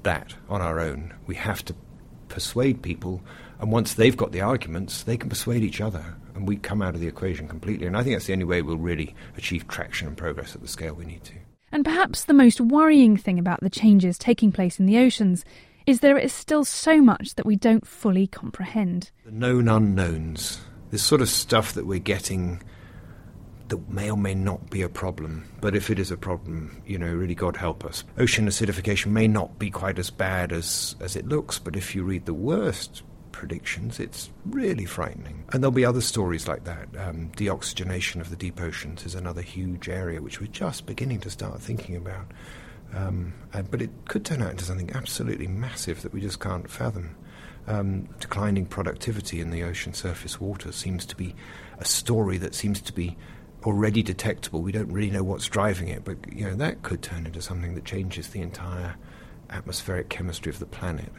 that 0.03 0.35
on 0.49 0.61
our 0.61 0.79
own. 0.79 1.13
We 1.25 1.35
have 1.35 1.63
to 1.65 1.75
persuade 2.29 2.81
people 2.81 3.21
and 3.59 3.71
once 3.71 3.93
they've 3.93 4.15
got 4.15 4.31
the 4.31 4.41
arguments, 4.41 5.03
they 5.03 5.17
can 5.17 5.29
persuade 5.29 5.63
each 5.63 5.81
other, 5.81 6.15
and 6.35 6.47
we 6.47 6.57
come 6.57 6.81
out 6.81 6.93
of 6.93 7.01
the 7.01 7.07
equation 7.07 7.47
completely. 7.47 7.87
And 7.87 7.97
I 7.97 8.03
think 8.03 8.15
that's 8.15 8.27
the 8.27 8.33
only 8.33 8.45
way 8.45 8.61
we'll 8.61 8.77
really 8.77 9.15
achieve 9.35 9.67
traction 9.67 10.07
and 10.07 10.15
progress 10.15 10.53
at 10.53 10.61
the 10.61 10.67
scale 10.67 10.93
we 10.93 11.05
need 11.05 11.23
to. 11.25 11.33
And 11.71 11.83
perhaps 11.83 12.25
the 12.25 12.33
most 12.33 12.61
worrying 12.61 13.17
thing 13.17 13.39
about 13.39 13.61
the 13.61 13.69
changes 13.69 14.17
taking 14.17 14.51
place 14.51 14.79
in 14.79 14.85
the 14.85 14.99
oceans 14.99 15.43
is 15.85 15.99
there 15.99 16.17
is 16.17 16.33
still 16.33 16.65
so 16.65 17.01
much 17.01 17.35
that 17.35 17.45
we 17.45 17.55
don't 17.55 17.87
fully 17.87 18.27
comprehend. 18.27 19.11
The 19.25 19.31
known 19.31 19.67
unknowns, 19.67 20.59
this 20.91 21.03
sort 21.03 21.21
of 21.21 21.29
stuff 21.29 21.73
that 21.73 21.87
we're 21.87 21.99
getting 21.99 22.61
that 23.69 23.89
may 23.89 24.09
or 24.09 24.17
may 24.17 24.35
not 24.35 24.69
be 24.69 24.81
a 24.81 24.89
problem. 24.89 25.47
But 25.61 25.75
if 25.75 25.89
it 25.89 25.99
is 25.99 26.11
a 26.11 26.17
problem, 26.17 26.81
you 26.85 26.97
know, 26.97 27.13
really 27.13 27.35
God 27.35 27.57
help 27.57 27.85
us. 27.85 28.03
Ocean 28.17 28.47
acidification 28.47 29.07
may 29.07 29.27
not 29.27 29.59
be 29.59 29.69
quite 29.69 29.99
as 29.99 30.09
bad 30.09 30.51
as, 30.51 30.95
as 30.99 31.15
it 31.15 31.27
looks, 31.27 31.59
but 31.59 31.75
if 31.75 31.95
you 31.95 32.03
read 32.03 32.25
the 32.25 32.33
worst 32.33 33.03
predictions. 33.37 33.99
It's 33.99 34.31
really 34.45 34.85
frightening. 34.85 35.43
And 35.53 35.61
there'll 35.61 35.71
be 35.71 35.85
other 35.85 36.01
stories 36.01 36.47
like 36.47 36.63
that. 36.63 36.87
Um, 36.97 37.31
deoxygenation 37.37 38.19
of 38.19 38.31
the 38.31 38.35
deep 38.35 38.59
oceans 38.59 39.05
is 39.05 39.13
another 39.13 39.43
huge 39.43 39.87
area 39.87 40.21
which 40.23 40.41
we're 40.41 40.47
just 40.47 40.87
beginning 40.87 41.19
to 41.19 41.29
start 41.29 41.61
thinking 41.61 41.95
about. 41.95 42.25
Um, 42.95 43.33
and, 43.53 43.69
but 43.69 43.81
it 43.81 43.91
could 44.07 44.25
turn 44.25 44.41
out 44.41 44.51
into 44.51 44.65
something 44.65 44.89
absolutely 44.91 45.45
massive 45.45 46.01
that 46.01 46.13
we 46.13 46.21
just 46.21 46.39
can't 46.39 46.69
fathom. 46.69 47.15
Um, 47.67 48.07
declining 48.19 48.65
productivity 48.65 49.39
in 49.39 49.51
the 49.51 49.61
ocean 49.63 49.93
surface 49.93 50.41
water 50.41 50.71
seems 50.71 51.05
to 51.05 51.15
be 51.15 51.35
a 51.77 51.85
story 51.85 52.37
that 52.39 52.55
seems 52.55 52.81
to 52.81 52.93
be 52.93 53.17
already 53.65 54.03
detectable. 54.03 54.61
We 54.61 54.71
don't 54.71 54.91
really 54.91 55.11
know 55.11 55.23
what's 55.23 55.47
driving 55.47 55.87
it, 55.87 56.03
but 56.03 56.17
you 56.31 56.45
know 56.45 56.55
that 56.55 56.83
could 56.83 57.01
turn 57.01 57.25
into 57.25 57.41
something 57.41 57.75
that 57.75 57.85
changes 57.85 58.29
the 58.29 58.41
entire 58.41 58.95
atmospheric 59.49 60.09
chemistry 60.09 60.49
of 60.49 60.59
the 60.59 60.65
planet. 60.65 61.11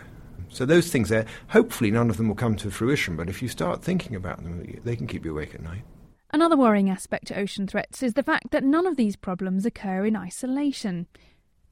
So 0.50 0.64
those 0.64 0.90
things 0.90 1.09
there, 1.09 1.26
hopefully 1.49 1.90
none 1.90 2.11
of 2.11 2.16
them 2.16 2.28
will 2.28 2.35
come 2.35 2.57
to 2.57 2.71
fruition, 2.71 3.16
but 3.16 3.28
if 3.28 3.42
you 3.42 3.49
start 3.49 3.83
thinking 3.83 4.14
about 4.14 4.42
them, 4.42 4.80
they 4.85 4.97
can 4.97 5.07
keep 5.07 5.25
you 5.25 5.33
awake 5.33 5.54
at 5.54 5.62
night. 5.62 5.83
Another 6.30 6.57
worrying 6.57 6.90
aspect 6.90 7.26
to 7.28 7.38
ocean 7.38 7.66
threats 7.66 8.02
is 8.02 8.14
the 8.14 8.23
fact 8.23 8.50
that 8.50 8.64
none 8.64 8.87
of 8.87 8.97
these 8.97 9.16
problems 9.16 9.64
occur 9.66 10.04
in 10.04 10.16
isolation. 10.16 11.07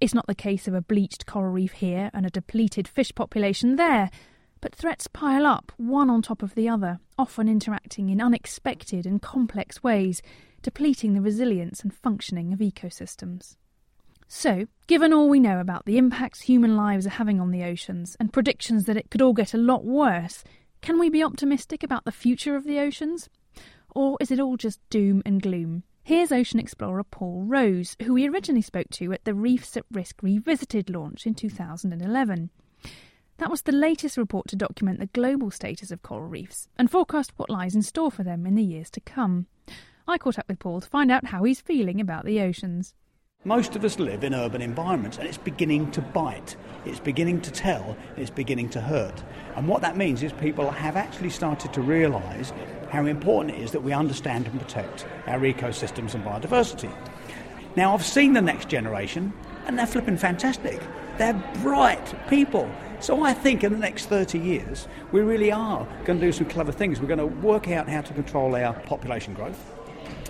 It's 0.00 0.14
not 0.14 0.26
the 0.26 0.35
case 0.35 0.66
of 0.66 0.75
a 0.75 0.82
bleached 0.82 1.26
coral 1.26 1.52
reef 1.52 1.73
here 1.73 2.11
and 2.12 2.26
a 2.26 2.30
depleted 2.30 2.88
fish 2.88 3.14
population 3.14 3.76
there, 3.76 4.11
but 4.61 4.75
threats 4.75 5.06
pile 5.06 5.46
up, 5.46 5.73
one 5.76 6.11
on 6.11 6.23
top 6.23 6.42
of 6.42 6.54
the 6.54 6.68
other, 6.68 7.00
often 7.18 7.49
interacting 7.49 8.08
in 8.08 8.20
unexpected 8.20 9.06
and 9.06 9.23
complex 9.23 9.82
ways, 9.82 10.23
depleting 10.66 11.14
the 11.14 11.20
resilience 11.20 11.85
and 11.85 11.94
functioning 11.94 12.52
of 12.52 12.58
ecosystems. 12.58 13.54
So, 14.26 14.66
given 14.88 15.12
all 15.12 15.28
we 15.28 15.38
know 15.38 15.61
about 15.61 15.85
the 15.85 15.96
impacts 15.96 16.40
human 16.40 16.76
lives 16.76 17.06
are 17.06 17.11
having 17.11 17.40
on 17.40 17.52
the 17.52 17.62
oceans 17.62 18.16
and 18.18 18.32
predictions 18.32 18.87
that 18.87 18.96
it 18.96 19.08
could 19.08 19.23
all 19.23 19.32
get 19.32 19.54
a 19.54 19.58
lot 19.58 19.85
worse, 19.85 20.42
can 20.82 20.99
we 20.99 21.08
be 21.08 21.23
optimistic 21.23 21.85
about 21.85 22.04
the 22.04 22.11
future 22.11 22.56
of 22.56 22.64
the 22.64 22.80
oceans? 22.80 23.28
Or 23.94 24.16
is 24.20 24.32
it 24.32 24.40
all 24.40 24.56
just 24.56 24.80
doom 24.90 25.23
and 25.25 25.40
gloom? 25.40 25.85
Here's 26.02 26.32
ocean 26.32 26.58
explorer 26.58 27.04
Paul 27.04 27.44
Rose, 27.46 27.96
who 28.02 28.14
we 28.14 28.26
originally 28.26 28.61
spoke 28.61 28.90
to 28.94 29.12
at 29.12 29.25
the 29.25 29.35
Reefs 29.35 29.76
at 29.76 29.87
Risk 29.92 30.20
Revisited 30.20 30.90
launch 30.90 31.26
in 31.26 31.37
2011. 31.37 32.50
That 33.37 33.50
was 33.52 33.62
the 33.62 33.70
latest 33.70 34.16
report 34.16 34.49
to 34.49 34.56
document 34.56 34.99
the 34.99 35.06
global 35.06 35.52
status 35.52 35.92
of 35.92 36.02
coral 36.02 36.26
reefs 36.26 36.66
and 36.76 36.90
forecast 36.90 37.35
what 37.37 37.50
lies 37.50 37.76
in 37.76 37.82
store 37.82 38.11
for 38.11 38.25
them 38.25 38.46
in 38.46 38.56
the 38.56 38.64
years 38.64 38.90
to 38.90 39.00
come. 39.00 39.46
I 40.08 40.18
caught 40.18 40.38
up 40.38 40.48
with 40.48 40.60
Paul 40.60 40.80
to 40.80 40.88
find 40.88 41.10
out 41.10 41.26
how 41.26 41.42
he's 41.42 41.60
feeling 41.60 42.00
about 42.00 42.25
the 42.25 42.40
oceans. 42.40 42.94
Most 43.44 43.75
of 43.75 43.84
us 43.84 43.98
live 43.98 44.22
in 44.22 44.34
urban 44.34 44.62
environments 44.62 45.18
and 45.18 45.26
it's 45.26 45.36
beginning 45.36 45.90
to 45.90 46.00
bite, 46.00 46.54
it's 46.84 47.00
beginning 47.00 47.40
to 47.40 47.50
tell, 47.50 47.96
it's 48.16 48.30
beginning 48.30 48.68
to 48.70 48.80
hurt. 48.80 49.25
And 49.56 49.66
what 49.66 49.82
that 49.82 49.96
means 49.96 50.22
is 50.22 50.32
people 50.32 50.70
have 50.70 50.96
actually 50.96 51.30
started 51.30 51.72
to 51.72 51.80
realise 51.80 52.52
how 52.88 53.06
important 53.06 53.56
it 53.56 53.62
is 53.62 53.72
that 53.72 53.82
we 53.82 53.92
understand 53.92 54.46
and 54.46 54.60
protect 54.60 55.06
our 55.26 55.40
ecosystems 55.40 56.14
and 56.14 56.25
biodiversity. 56.25 56.92
Now, 57.75 57.92
I've 57.92 58.06
seen 58.06 58.32
the 58.32 58.40
next 58.40 58.68
generation 58.68 59.32
and 59.66 59.76
they're 59.76 59.88
flipping 59.88 60.16
fantastic. 60.16 60.80
They're 61.18 61.42
bright 61.62 62.14
people. 62.28 62.70
So 63.00 63.25
I 63.25 63.34
think 63.34 63.64
in 63.64 63.72
the 63.72 63.78
next 63.78 64.06
30 64.06 64.38
years, 64.38 64.86
we 65.10 65.20
really 65.20 65.50
are 65.50 65.84
going 66.04 66.20
to 66.20 66.26
do 66.26 66.30
some 66.30 66.46
clever 66.46 66.70
things. 66.70 67.00
We're 67.00 67.08
going 67.08 67.18
to 67.18 67.26
work 67.26 67.68
out 67.68 67.88
how 67.88 68.02
to 68.02 68.14
control 68.14 68.54
our 68.54 68.72
population 68.72 69.34
growth. 69.34 69.72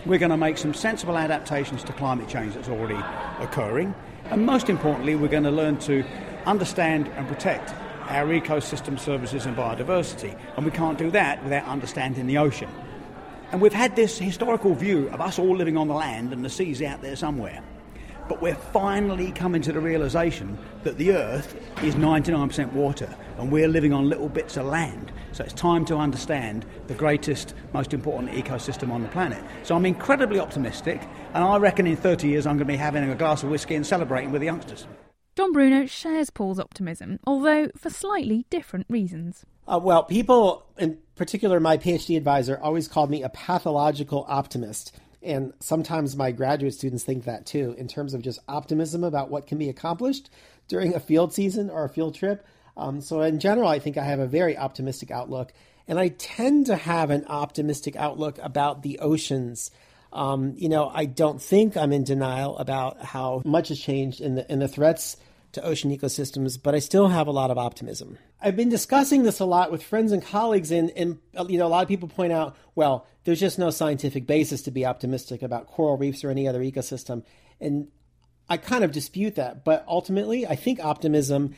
We're 0.06 0.18
going 0.20 0.30
to 0.30 0.36
make 0.36 0.56
some 0.56 0.72
sensible 0.72 1.18
adaptations 1.18 1.82
to 1.82 1.92
climate 1.92 2.28
change 2.28 2.54
that's 2.54 2.68
already 2.68 2.98
occurring. 3.40 3.92
And 4.26 4.46
most 4.46 4.70
importantly, 4.70 5.16
we're 5.16 5.26
going 5.26 5.42
to 5.42 5.50
learn 5.50 5.78
to 5.78 6.04
understand 6.46 7.08
and 7.16 7.26
protect 7.26 7.74
our 8.08 8.26
ecosystem 8.26 9.00
services 9.00 9.46
and 9.46 9.56
biodiversity. 9.56 10.38
And 10.56 10.64
we 10.64 10.70
can't 10.70 10.96
do 10.96 11.10
that 11.10 11.42
without 11.42 11.64
understanding 11.64 12.28
the 12.28 12.38
ocean. 12.38 12.68
And 13.50 13.60
we've 13.60 13.72
had 13.72 13.96
this 13.96 14.16
historical 14.16 14.76
view 14.76 15.08
of 15.08 15.20
us 15.20 15.40
all 15.40 15.56
living 15.56 15.76
on 15.76 15.88
the 15.88 15.94
land 15.94 16.32
and 16.32 16.44
the 16.44 16.50
seas 16.50 16.82
out 16.82 17.02
there 17.02 17.16
somewhere. 17.16 17.60
But 18.28 18.40
we're 18.40 18.54
finally 18.54 19.32
coming 19.32 19.60
to 19.62 19.72
the 19.72 19.80
realization 19.80 20.56
that 20.84 20.98
the 20.98 21.14
Earth 21.14 21.60
is 21.82 21.96
99% 21.96 22.72
water 22.74 23.12
and 23.38 23.50
we're 23.50 23.68
living 23.68 23.92
on 23.92 24.08
little 24.08 24.28
bits 24.28 24.56
of 24.56 24.66
land. 24.66 25.12
So 25.32 25.44
it's 25.44 25.52
time 25.52 25.84
to 25.86 25.96
understand 25.96 26.66
the 26.86 26.94
greatest, 26.94 27.54
most 27.72 27.92
important 27.92 28.32
ecosystem 28.32 28.90
on 28.90 29.02
the 29.02 29.08
planet. 29.08 29.42
So 29.62 29.74
I'm 29.74 29.86
incredibly 29.86 30.40
optimistic, 30.40 31.02
and 31.34 31.44
I 31.44 31.56
reckon 31.58 31.86
in 31.86 31.96
30 31.96 32.28
years 32.28 32.46
I'm 32.46 32.56
going 32.56 32.66
to 32.66 32.72
be 32.72 32.76
having 32.76 33.08
a 33.08 33.14
glass 33.14 33.42
of 33.42 33.50
whiskey 33.50 33.74
and 33.74 33.86
celebrating 33.86 34.32
with 34.32 34.40
the 34.40 34.46
youngsters. 34.46 34.86
John 35.36 35.52
Bruno 35.52 35.84
shares 35.84 36.30
Paul's 36.30 36.58
optimism, 36.58 37.20
although 37.26 37.68
for 37.76 37.90
slightly 37.90 38.46
different 38.48 38.86
reasons. 38.88 39.44
Uh, 39.68 39.78
well, 39.82 40.02
people, 40.02 40.64
in 40.78 40.98
particular 41.14 41.60
my 41.60 41.76
PhD 41.76 42.16
advisor, 42.16 42.58
always 42.62 42.88
called 42.88 43.10
me 43.10 43.22
a 43.22 43.28
pathological 43.28 44.24
optimist. 44.28 44.96
And 45.22 45.52
sometimes 45.60 46.16
my 46.16 46.30
graduate 46.30 46.72
students 46.72 47.04
think 47.04 47.24
that 47.24 47.44
too, 47.44 47.74
in 47.76 47.88
terms 47.88 48.14
of 48.14 48.22
just 48.22 48.38
optimism 48.48 49.04
about 49.04 49.28
what 49.28 49.46
can 49.46 49.58
be 49.58 49.68
accomplished 49.68 50.30
during 50.68 50.94
a 50.94 51.00
field 51.00 51.34
season 51.34 51.68
or 51.68 51.84
a 51.84 51.88
field 51.88 52.14
trip. 52.14 52.46
Um, 52.76 53.00
so, 53.00 53.22
in 53.22 53.40
general, 53.40 53.68
I 53.68 53.78
think 53.78 53.96
I 53.96 54.04
have 54.04 54.20
a 54.20 54.26
very 54.26 54.56
optimistic 54.56 55.10
outlook. 55.10 55.52
And 55.88 55.98
I 55.98 56.08
tend 56.08 56.66
to 56.66 56.76
have 56.76 57.10
an 57.10 57.24
optimistic 57.28 57.96
outlook 57.96 58.38
about 58.42 58.82
the 58.82 58.98
oceans. 58.98 59.70
Um, 60.12 60.54
you 60.56 60.68
know, 60.68 60.90
I 60.92 61.04
don't 61.04 61.40
think 61.40 61.76
I'm 61.76 61.92
in 61.92 62.04
denial 62.04 62.58
about 62.58 63.02
how 63.02 63.42
much 63.44 63.68
has 63.68 63.78
changed 63.78 64.20
in 64.20 64.34
the 64.34 64.50
in 64.50 64.58
the 64.58 64.68
threats 64.68 65.16
to 65.52 65.64
ocean 65.64 65.96
ecosystems, 65.96 66.58
but 66.62 66.74
I 66.74 66.80
still 66.80 67.08
have 67.08 67.26
a 67.26 67.32
lot 67.32 67.50
of 67.50 67.58
optimism. 67.58 68.18
I've 68.40 68.56
been 68.56 68.68
discussing 68.68 69.22
this 69.22 69.40
a 69.40 69.46
lot 69.46 69.72
with 69.72 69.82
friends 69.82 70.12
and 70.12 70.22
colleagues, 70.22 70.70
and, 70.70 70.90
and 70.90 71.18
you 71.48 71.58
know, 71.58 71.66
a 71.66 71.68
lot 71.68 71.82
of 71.82 71.88
people 71.88 72.08
point 72.08 72.32
out, 72.32 72.56
well, 72.74 73.06
there's 73.24 73.40
just 73.40 73.58
no 73.58 73.70
scientific 73.70 74.26
basis 74.26 74.62
to 74.62 74.70
be 74.70 74.84
optimistic 74.84 75.42
about 75.42 75.66
coral 75.66 75.96
reefs 75.96 76.24
or 76.24 76.30
any 76.30 76.46
other 76.46 76.60
ecosystem, 76.60 77.24
and 77.60 77.88
I 78.48 78.58
kind 78.58 78.84
of 78.84 78.92
dispute 78.92 79.36
that. 79.36 79.64
But 79.64 79.84
ultimately, 79.88 80.46
I 80.46 80.56
think 80.56 80.78
optimism 80.84 81.54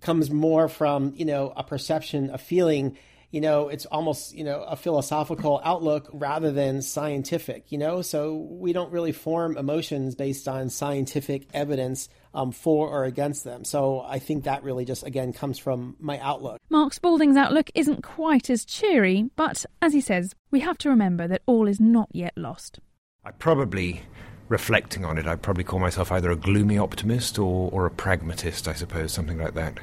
comes 0.00 0.30
more 0.30 0.68
from 0.68 1.12
you 1.16 1.24
know 1.24 1.52
a 1.56 1.62
perception, 1.62 2.30
a 2.30 2.38
feeling, 2.38 2.96
you 3.30 3.40
know, 3.40 3.68
it's 3.68 3.86
almost, 3.86 4.34
you 4.34 4.44
know, 4.44 4.62
a 4.62 4.76
philosophical 4.76 5.60
outlook 5.64 6.08
rather 6.12 6.52
than 6.52 6.80
scientific, 6.80 7.72
you 7.72 7.78
know? 7.78 8.00
So 8.00 8.34
we 8.34 8.72
don't 8.72 8.92
really 8.92 9.12
form 9.12 9.56
emotions 9.56 10.14
based 10.14 10.46
on 10.46 10.70
scientific 10.70 11.46
evidence 11.52 12.08
um, 12.32 12.52
for 12.52 12.88
or 12.88 13.04
against 13.04 13.44
them. 13.44 13.64
So 13.64 14.00
I 14.00 14.20
think 14.20 14.44
that 14.44 14.62
really 14.62 14.84
just, 14.84 15.04
again, 15.04 15.32
comes 15.32 15.58
from 15.58 15.96
my 15.98 16.18
outlook. 16.20 16.60
Mark 16.70 16.94
Spalding's 16.94 17.36
outlook 17.36 17.70
isn't 17.74 18.02
quite 18.02 18.48
as 18.48 18.64
cheery, 18.64 19.28
but 19.36 19.66
as 19.82 19.92
he 19.92 20.00
says, 20.00 20.34
we 20.50 20.60
have 20.60 20.78
to 20.78 20.88
remember 20.88 21.26
that 21.28 21.42
all 21.46 21.66
is 21.66 21.80
not 21.80 22.08
yet 22.12 22.32
lost. 22.36 22.78
I 23.24 23.32
probably, 23.32 24.02
reflecting 24.48 25.04
on 25.04 25.18
it, 25.18 25.26
I'd 25.26 25.42
probably 25.42 25.64
call 25.64 25.80
myself 25.80 26.12
either 26.12 26.30
a 26.30 26.36
gloomy 26.36 26.78
optimist 26.78 27.38
or, 27.38 27.70
or 27.72 27.86
a 27.86 27.90
pragmatist, 27.90 28.68
I 28.68 28.74
suppose, 28.74 29.12
something 29.12 29.38
like 29.38 29.54
that. 29.54 29.78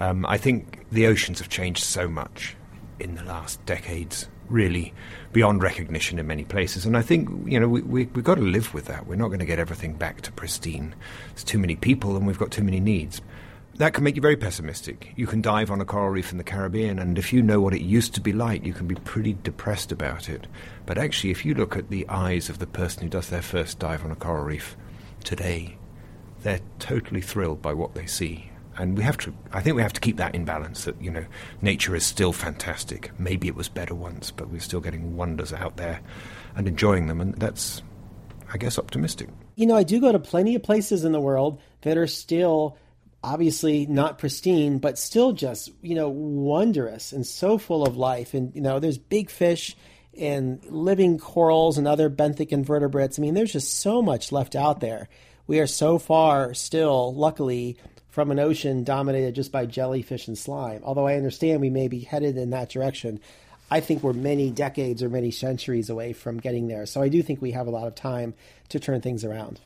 Um, 0.00 0.24
I 0.26 0.38
think 0.38 0.86
the 0.90 1.06
oceans 1.06 1.38
have 1.40 1.48
changed 1.48 1.82
so 1.82 2.08
much 2.08 2.56
in 3.00 3.14
the 3.14 3.24
last 3.24 3.64
decades, 3.66 4.28
really 4.48 4.94
beyond 5.32 5.62
recognition 5.62 6.18
in 6.18 6.26
many 6.26 6.44
places. 6.44 6.86
And 6.86 6.96
I 6.96 7.02
think, 7.02 7.28
you 7.50 7.60
know, 7.60 7.68
we, 7.68 7.82
we, 7.82 8.06
we've 8.06 8.24
got 8.24 8.36
to 8.36 8.42
live 8.42 8.72
with 8.72 8.86
that. 8.86 9.06
We're 9.06 9.16
not 9.16 9.28
going 9.28 9.40
to 9.40 9.46
get 9.46 9.58
everything 9.58 9.94
back 9.94 10.22
to 10.22 10.32
pristine. 10.32 10.94
There's 11.30 11.44
too 11.44 11.58
many 11.58 11.76
people 11.76 12.16
and 12.16 12.26
we've 12.26 12.38
got 12.38 12.50
too 12.50 12.64
many 12.64 12.80
needs. 12.80 13.20
That 13.78 13.94
can 13.94 14.02
make 14.02 14.16
you 14.16 14.22
very 14.22 14.36
pessimistic. 14.36 15.12
You 15.14 15.28
can 15.28 15.40
dive 15.40 15.70
on 15.70 15.80
a 15.80 15.84
coral 15.84 16.10
reef 16.10 16.32
in 16.32 16.38
the 16.38 16.44
Caribbean, 16.44 16.98
and 16.98 17.16
if 17.16 17.32
you 17.32 17.42
know 17.42 17.60
what 17.60 17.74
it 17.74 17.80
used 17.80 18.12
to 18.14 18.20
be 18.20 18.32
like, 18.32 18.66
you 18.66 18.72
can 18.72 18.88
be 18.88 18.96
pretty 18.96 19.34
depressed 19.44 19.92
about 19.92 20.28
it. 20.28 20.48
But 20.84 20.98
actually, 20.98 21.30
if 21.30 21.44
you 21.44 21.54
look 21.54 21.76
at 21.76 21.88
the 21.88 22.08
eyes 22.08 22.48
of 22.48 22.58
the 22.58 22.66
person 22.66 23.04
who 23.04 23.08
does 23.08 23.28
their 23.28 23.40
first 23.40 23.78
dive 23.78 24.04
on 24.04 24.10
a 24.10 24.16
coral 24.16 24.44
reef 24.44 24.76
today, 25.22 25.76
they're 26.42 26.60
totally 26.80 27.20
thrilled 27.20 27.62
by 27.62 27.72
what 27.72 27.94
they 27.94 28.06
see 28.06 28.50
and 28.78 28.96
we 28.96 29.02
have 29.02 29.18
to 29.18 29.34
i 29.52 29.60
think 29.60 29.74
we 29.74 29.82
have 29.82 29.92
to 29.92 30.00
keep 30.00 30.16
that 30.18 30.36
in 30.36 30.44
balance 30.44 30.84
that 30.84 31.00
you 31.02 31.10
know 31.10 31.24
nature 31.62 31.96
is 31.96 32.04
still 32.04 32.32
fantastic 32.32 33.10
maybe 33.18 33.48
it 33.48 33.56
was 33.56 33.68
better 33.68 33.94
once 33.94 34.30
but 34.30 34.48
we're 34.48 34.60
still 34.60 34.78
getting 34.78 35.16
wonders 35.16 35.52
out 35.52 35.76
there 35.76 36.00
and 36.54 36.68
enjoying 36.68 37.08
them 37.08 37.20
and 37.20 37.34
that's 37.34 37.82
i 38.52 38.56
guess 38.56 38.78
optimistic 38.78 39.28
you 39.56 39.66
know 39.66 39.76
i 39.76 39.82
do 39.82 40.00
go 40.00 40.12
to 40.12 40.18
plenty 40.20 40.54
of 40.54 40.62
places 40.62 41.04
in 41.04 41.10
the 41.10 41.20
world 41.20 41.60
that 41.82 41.98
are 41.98 42.06
still 42.06 42.78
obviously 43.22 43.86
not 43.86 44.18
pristine 44.18 44.78
but 44.78 44.98
still 44.98 45.32
just 45.32 45.70
you 45.82 45.94
know 45.94 46.08
wondrous 46.08 47.12
and 47.12 47.26
so 47.26 47.58
full 47.58 47.84
of 47.84 47.96
life 47.96 48.32
and 48.34 48.54
you 48.54 48.60
know 48.60 48.78
there's 48.78 48.98
big 48.98 49.28
fish 49.28 49.76
and 50.18 50.64
living 50.66 51.18
corals 51.18 51.78
and 51.78 51.88
other 51.88 52.08
benthic 52.08 52.48
invertebrates 52.48 53.18
i 53.18 53.22
mean 53.22 53.34
there's 53.34 53.52
just 53.52 53.80
so 53.80 54.00
much 54.00 54.30
left 54.30 54.54
out 54.54 54.80
there 54.80 55.08
we 55.48 55.58
are 55.58 55.66
so 55.66 55.98
far 55.98 56.54
still 56.54 57.12
luckily 57.14 57.76
from 58.18 58.30
an 58.32 58.38
ocean 58.40 58.82
dominated 58.84 59.34
just 59.34 59.52
by 59.52 59.64
jellyfish 59.64 60.26
and 60.26 60.36
slime. 60.36 60.80
Although 60.82 61.06
I 61.06 61.14
understand 61.14 61.60
we 61.60 61.70
may 61.70 61.86
be 61.86 62.00
headed 62.00 62.36
in 62.36 62.50
that 62.50 62.68
direction, 62.68 63.20
I 63.70 63.78
think 63.78 64.02
we're 64.02 64.12
many 64.12 64.50
decades 64.50 65.04
or 65.04 65.08
many 65.08 65.30
centuries 65.30 65.88
away 65.88 66.14
from 66.14 66.38
getting 66.38 66.68
there. 66.68 66.84
So 66.84 67.00
I 67.00 67.08
do 67.08 67.22
think 67.22 67.40
we 67.40 67.52
have 67.52 67.66
a 67.66 67.70
lot 67.70 67.86
of 67.86 67.94
time 67.94 68.34
to 68.70 68.80
turn 68.80 69.00
things 69.02 69.24
around. 69.24 69.60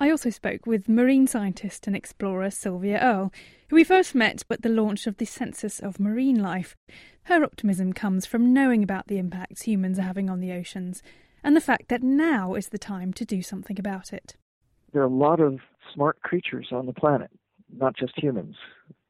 I 0.00 0.10
also 0.10 0.30
spoke 0.30 0.66
with 0.66 0.88
marine 0.88 1.26
scientist 1.28 1.86
and 1.86 1.94
explorer 1.94 2.50
Sylvia 2.50 2.98
Earle, 3.00 3.32
who 3.68 3.76
we 3.76 3.84
first 3.84 4.14
met 4.14 4.42
at 4.50 4.62
the 4.62 4.68
launch 4.68 5.06
of 5.06 5.18
the 5.18 5.24
Census 5.24 5.78
of 5.78 6.00
Marine 6.00 6.42
Life. 6.42 6.74
Her 7.24 7.44
optimism 7.44 7.92
comes 7.92 8.26
from 8.26 8.52
knowing 8.52 8.82
about 8.82 9.06
the 9.06 9.18
impacts 9.18 9.62
humans 9.62 9.98
are 9.98 10.02
having 10.02 10.28
on 10.28 10.40
the 10.40 10.52
oceans 10.52 11.02
and 11.44 11.56
the 11.56 11.60
fact 11.60 11.88
that 11.88 12.02
now 12.02 12.54
is 12.54 12.70
the 12.70 12.78
time 12.78 13.12
to 13.12 13.24
do 13.24 13.40
something 13.40 13.78
about 13.78 14.12
it. 14.12 14.34
There 14.92 15.02
are 15.02 15.06
a 15.06 15.08
lot 15.08 15.40
of 15.40 15.60
smart 15.92 16.20
creatures 16.22 16.68
on 16.72 16.86
the 16.86 16.92
planet 16.92 17.30
not 17.76 17.96
just 17.96 18.12
humans, 18.16 18.56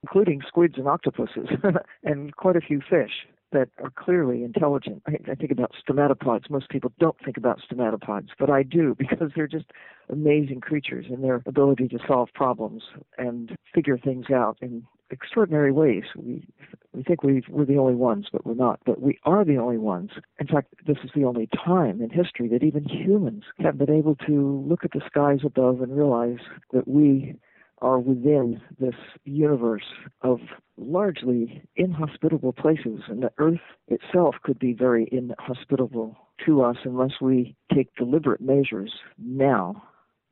including 0.02 0.42
squids 0.46 0.74
and 0.76 0.88
octopuses, 0.88 1.48
and 2.02 2.34
quite 2.36 2.56
a 2.56 2.60
few 2.60 2.80
fish 2.88 3.26
that 3.54 3.70
are 3.82 3.90
clearly 3.90 4.44
intelligent. 4.44 5.02
I, 5.06 5.12
I, 5.30 5.34
think 5.34 5.50
about 5.50 5.72
stomatopods. 5.88 6.50
Most 6.50 6.68
people 6.68 6.92
don't 6.98 7.16
think 7.24 7.38
about 7.38 7.60
stomatopods, 7.60 8.28
but 8.38 8.50
I 8.50 8.62
do 8.62 8.94
because 8.98 9.30
they're 9.34 9.46
just 9.46 9.66
amazing 10.10 10.60
creatures 10.60 11.06
in 11.08 11.22
their 11.22 11.40
ability 11.46 11.88
to 11.88 11.98
solve 12.06 12.28
problems 12.34 12.82
and 13.16 13.56
figure 13.74 13.96
things 13.96 14.26
out 14.30 14.58
in 14.60 14.84
extraordinary 15.10 15.72
ways. 15.72 16.04
We 16.16 16.46
we 16.92 17.02
think 17.02 17.22
we 17.22 17.42
we're 17.48 17.64
the 17.64 17.78
only 17.78 17.94
ones, 17.94 18.26
but 18.30 18.44
we're 18.44 18.54
not. 18.54 18.80
But 18.84 19.00
we 19.00 19.18
are 19.24 19.44
the 19.44 19.56
only 19.56 19.78
ones. 19.78 20.10
In 20.38 20.46
fact, 20.46 20.74
this 20.86 20.98
is 21.04 21.10
the 21.14 21.24
only 21.24 21.48
time 21.64 22.02
in 22.02 22.10
history 22.10 22.48
that 22.48 22.62
even 22.62 22.84
humans 22.84 23.44
have 23.60 23.78
been 23.78 23.90
able 23.90 24.16
to 24.26 24.64
look 24.68 24.84
at 24.84 24.92
the 24.92 25.00
skies 25.06 25.40
above 25.44 25.80
and 25.80 25.96
realize 25.96 26.40
that 26.72 26.86
we 26.86 27.36
are 27.84 27.98
within 27.98 28.62
this 28.80 28.94
universe 29.24 29.84
of 30.22 30.40
largely 30.78 31.62
inhospitable 31.76 32.54
places, 32.54 33.02
and 33.08 33.22
the 33.22 33.30
Earth 33.36 33.60
itself 33.88 34.36
could 34.42 34.58
be 34.58 34.72
very 34.72 35.06
inhospitable 35.12 36.16
to 36.46 36.62
us 36.62 36.78
unless 36.84 37.20
we 37.20 37.54
take 37.74 37.94
deliberate 37.94 38.40
measures 38.40 38.90
now 39.18 39.82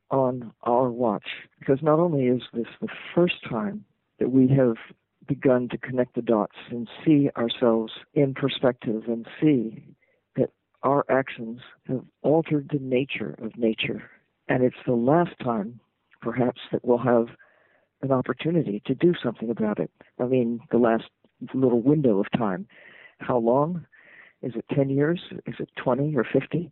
on 0.09 0.51
our 0.63 0.89
watch. 0.89 1.27
Because 1.59 1.77
not 1.83 1.99
only 1.99 2.25
is 2.25 2.41
this 2.53 2.65
the 2.81 2.87
first 3.13 3.35
time 3.47 3.85
that 4.17 4.31
we 4.31 4.47
have 4.47 4.77
begun 5.27 5.69
to 5.69 5.77
connect 5.77 6.15
the 6.15 6.23
dots 6.23 6.57
and 6.71 6.89
see 7.05 7.29
ourselves 7.37 7.93
in 8.15 8.33
perspective 8.33 9.03
and 9.05 9.27
see 9.39 9.85
that 10.35 10.49
our 10.81 11.05
actions 11.07 11.59
have 11.87 12.03
altered 12.23 12.67
the 12.73 12.79
nature 12.79 13.35
of 13.43 13.55
nature. 13.57 14.09
And 14.47 14.63
it's 14.63 14.83
the 14.87 14.93
last 14.93 15.37
time 15.43 15.79
perhaps 16.19 16.61
that 16.71 16.83
we'll 16.83 16.97
have 16.97 17.27
an 18.03 18.11
opportunity 18.11 18.81
to 18.85 18.93
do 18.93 19.13
something 19.21 19.49
about 19.49 19.79
it. 19.79 19.91
I 20.19 20.25
mean, 20.25 20.59
the 20.71 20.77
last 20.77 21.05
little 21.53 21.81
window 21.81 22.19
of 22.19 22.27
time. 22.37 22.67
How 23.19 23.37
long? 23.37 23.85
Is 24.41 24.53
it 24.55 24.65
10 24.75 24.89
years? 24.89 25.21
Is 25.45 25.55
it 25.59 25.69
20 25.81 26.15
or 26.15 26.25
50? 26.25 26.71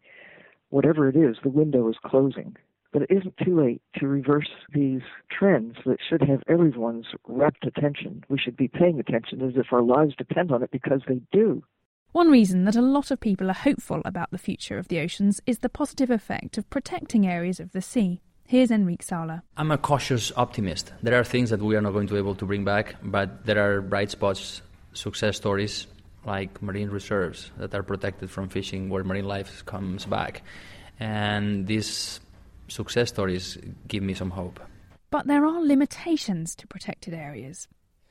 Whatever 0.69 1.09
it 1.09 1.15
is, 1.15 1.37
the 1.43 1.49
window 1.49 1.89
is 1.89 1.95
closing. 2.05 2.55
But 2.91 3.03
it 3.03 3.11
isn't 3.11 3.37
too 3.37 3.59
late 3.61 3.81
to 3.97 4.07
reverse 4.07 4.49
these 4.73 5.01
trends 5.29 5.77
that 5.85 5.99
should 6.07 6.21
have 6.21 6.43
everyone's 6.49 7.07
rapt 7.25 7.65
attention. 7.65 8.23
We 8.27 8.37
should 8.37 8.57
be 8.57 8.67
paying 8.67 8.99
attention 8.99 9.41
as 9.41 9.53
if 9.55 9.67
our 9.71 9.81
lives 9.81 10.13
depend 10.17 10.51
on 10.51 10.61
it 10.61 10.71
because 10.71 11.01
they 11.07 11.21
do. 11.31 11.63
One 12.11 12.29
reason 12.29 12.65
that 12.65 12.75
a 12.75 12.81
lot 12.81 13.09
of 13.09 13.21
people 13.21 13.49
are 13.49 13.53
hopeful 13.53 14.01
about 14.03 14.31
the 14.31 14.37
future 14.37 14.77
of 14.77 14.89
the 14.89 14.99
oceans 14.99 15.39
is 15.45 15.59
the 15.59 15.69
positive 15.69 16.09
effect 16.09 16.57
of 16.57 16.69
protecting 16.69 17.25
areas 17.25 17.61
of 17.61 17.71
the 17.71 17.81
sea. 17.81 18.19
Here's 18.51 18.69
Enrique 18.69 19.05
Sala. 19.05 19.43
I'm 19.55 19.71
a 19.71 19.77
cautious 19.77 20.33
optimist. 20.35 20.91
There 21.01 21.17
are 21.17 21.23
things 21.23 21.51
that 21.51 21.61
we 21.61 21.77
are 21.77 21.81
not 21.81 21.93
going 21.93 22.07
to 22.07 22.13
be 22.15 22.19
able 22.19 22.35
to 22.35 22.45
bring 22.45 22.65
back, 22.65 22.95
but 23.01 23.45
there 23.45 23.57
are 23.57 23.79
bright 23.79 24.11
spots, 24.11 24.61
success 24.91 25.37
stories 25.37 25.87
like 26.25 26.61
marine 26.61 26.89
reserves 26.89 27.49
that 27.55 27.73
are 27.73 27.81
protected 27.81 28.29
from 28.29 28.49
fishing 28.49 28.89
where 28.89 29.05
marine 29.05 29.23
life 29.23 29.65
comes 29.65 30.05
back. 30.05 30.41
And 30.99 31.65
these 31.65 32.19
success 32.67 33.07
stories 33.07 33.57
give 33.87 34.03
me 34.03 34.13
some 34.13 34.31
hope. 34.31 34.59
But 35.11 35.27
there 35.27 35.45
are 35.45 35.61
limitations 35.61 36.53
to 36.55 36.67
protected 36.67 37.13
areas. 37.13 37.69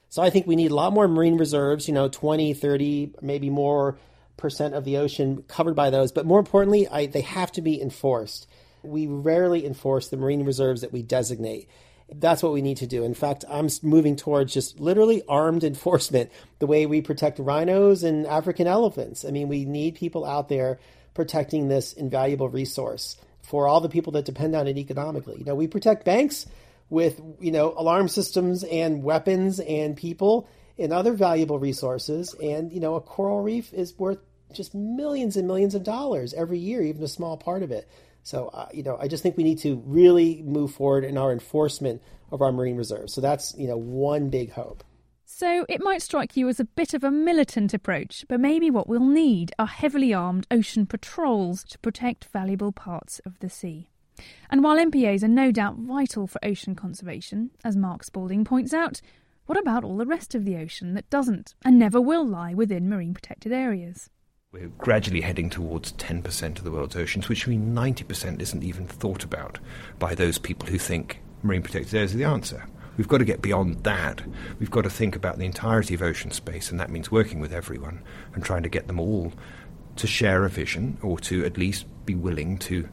So 0.08 0.22
I 0.22 0.30
think 0.30 0.46
we 0.46 0.56
need 0.56 0.70
a 0.70 0.74
lot 0.74 0.94
more 0.94 1.06
marine 1.06 1.36
reserves, 1.36 1.86
you 1.86 1.92
know, 1.92 2.08
20, 2.08 2.54
30, 2.54 3.12
maybe 3.20 3.50
more 3.50 3.98
percent 4.38 4.72
of 4.72 4.86
the 4.86 4.96
ocean 4.96 5.44
covered 5.48 5.76
by 5.76 5.90
those. 5.90 6.12
But 6.12 6.24
more 6.24 6.38
importantly, 6.38 6.88
I, 6.88 7.04
they 7.04 7.20
have 7.20 7.52
to 7.52 7.60
be 7.60 7.78
enforced. 7.78 8.46
We 8.82 9.06
rarely 9.06 9.66
enforce 9.66 10.08
the 10.08 10.16
marine 10.16 10.44
reserves 10.44 10.80
that 10.80 10.92
we 10.92 11.02
designate. 11.02 11.68
That's 12.12 12.42
what 12.42 12.52
we 12.52 12.62
need 12.62 12.78
to 12.78 12.86
do. 12.86 13.04
In 13.04 13.14
fact, 13.14 13.44
I'm 13.48 13.68
moving 13.82 14.16
towards 14.16 14.52
just 14.52 14.80
literally 14.80 15.22
armed 15.28 15.64
enforcement, 15.72 16.30
the 16.58 16.66
way 16.66 16.86
we 16.86 17.00
protect 17.02 17.38
rhinos 17.38 18.02
and 18.02 18.26
African 18.26 18.66
elephants. 18.66 19.24
I 19.24 19.30
mean, 19.30 19.48
we 19.48 19.64
need 19.64 19.94
people 19.94 20.24
out 20.24 20.48
there 20.48 20.78
protecting 21.14 21.68
this 21.68 21.92
invaluable 21.92 22.48
resource 22.48 23.16
for 23.42 23.66
all 23.66 23.80
the 23.80 23.88
people 23.88 24.12
that 24.12 24.24
depend 24.24 24.54
on 24.54 24.66
it 24.66 24.78
economically. 24.78 25.36
You 25.38 25.44
know, 25.44 25.54
we 25.54 25.66
protect 25.66 26.04
banks 26.04 26.46
with, 26.88 27.20
you 27.40 27.52
know, 27.52 27.74
alarm 27.76 28.08
systems 28.08 28.64
and 28.64 29.02
weapons 29.02 29.60
and 29.60 29.96
people 29.96 30.48
and 30.78 30.92
other 30.92 31.12
valuable 31.12 31.58
resources. 31.58 32.34
And, 32.34 32.72
you 32.72 32.80
know, 32.80 32.94
a 32.94 33.00
coral 33.00 33.42
reef 33.42 33.72
is 33.72 33.96
worth 33.98 34.18
just 34.52 34.74
millions 34.74 35.36
and 35.36 35.46
millions 35.46 35.74
of 35.74 35.84
dollars 35.84 36.34
every 36.34 36.58
year, 36.58 36.82
even 36.82 37.02
a 37.02 37.08
small 37.08 37.36
part 37.36 37.62
of 37.62 37.70
it. 37.70 37.88
So, 38.22 38.48
uh, 38.48 38.68
you 38.72 38.82
know, 38.82 38.96
I 39.00 39.08
just 39.08 39.22
think 39.22 39.36
we 39.36 39.44
need 39.44 39.58
to 39.60 39.82
really 39.86 40.42
move 40.42 40.72
forward 40.72 41.04
in 41.04 41.16
our 41.16 41.32
enforcement 41.32 42.02
of 42.30 42.42
our 42.42 42.52
marine 42.52 42.76
reserves. 42.76 43.12
So 43.12 43.20
that's, 43.20 43.54
you 43.56 43.66
know, 43.66 43.76
one 43.76 44.30
big 44.30 44.52
hope. 44.52 44.84
So 45.24 45.64
it 45.68 45.82
might 45.82 46.02
strike 46.02 46.36
you 46.36 46.48
as 46.48 46.60
a 46.60 46.64
bit 46.64 46.92
of 46.92 47.04
a 47.04 47.10
militant 47.10 47.72
approach, 47.72 48.24
but 48.28 48.40
maybe 48.40 48.70
what 48.70 48.88
we'll 48.88 49.00
need 49.00 49.52
are 49.58 49.66
heavily 49.66 50.12
armed 50.12 50.46
ocean 50.50 50.86
patrols 50.86 51.64
to 51.64 51.78
protect 51.78 52.26
valuable 52.26 52.72
parts 52.72 53.20
of 53.24 53.38
the 53.38 53.48
sea. 53.48 53.88
And 54.50 54.62
while 54.62 54.76
MPAs 54.76 55.22
are 55.22 55.28
no 55.28 55.50
doubt 55.50 55.76
vital 55.76 56.26
for 56.26 56.44
ocean 56.44 56.74
conservation, 56.74 57.50
as 57.64 57.76
Mark 57.76 58.04
Spalding 58.04 58.44
points 58.44 58.74
out, 58.74 59.00
what 59.46 59.58
about 59.58 59.82
all 59.82 59.96
the 59.96 60.06
rest 60.06 60.34
of 60.34 60.44
the 60.44 60.56
ocean 60.56 60.94
that 60.94 61.08
doesn't 61.10 61.54
and 61.64 61.78
never 61.78 62.00
will 62.00 62.26
lie 62.26 62.52
within 62.52 62.88
marine 62.88 63.14
protected 63.14 63.52
areas? 63.52 64.10
We're 64.52 64.66
gradually 64.78 65.20
heading 65.20 65.48
towards 65.48 65.92
10% 65.92 66.58
of 66.58 66.64
the 66.64 66.72
world's 66.72 66.96
oceans, 66.96 67.28
which 67.28 67.46
means 67.46 67.72
90% 67.72 68.42
isn't 68.42 68.64
even 68.64 68.88
thought 68.88 69.22
about 69.22 69.60
by 70.00 70.12
those 70.16 70.38
people 70.38 70.66
who 70.66 70.76
think 70.76 71.20
marine 71.44 71.62
protected 71.62 71.94
areas 71.94 72.16
are 72.16 72.18
the 72.18 72.24
answer. 72.24 72.66
We've 72.96 73.06
got 73.06 73.18
to 73.18 73.24
get 73.24 73.42
beyond 73.42 73.84
that. 73.84 74.22
We've 74.58 74.70
got 74.70 74.82
to 74.82 74.90
think 74.90 75.14
about 75.14 75.38
the 75.38 75.44
entirety 75.44 75.94
of 75.94 76.02
ocean 76.02 76.32
space, 76.32 76.68
and 76.68 76.80
that 76.80 76.90
means 76.90 77.12
working 77.12 77.38
with 77.38 77.52
everyone 77.52 78.02
and 78.34 78.44
trying 78.44 78.64
to 78.64 78.68
get 78.68 78.88
them 78.88 78.98
all 78.98 79.32
to 79.94 80.08
share 80.08 80.44
a 80.44 80.50
vision 80.50 80.98
or 81.00 81.20
to 81.20 81.44
at 81.44 81.56
least 81.56 81.86
be 82.04 82.16
willing 82.16 82.58
to 82.58 82.88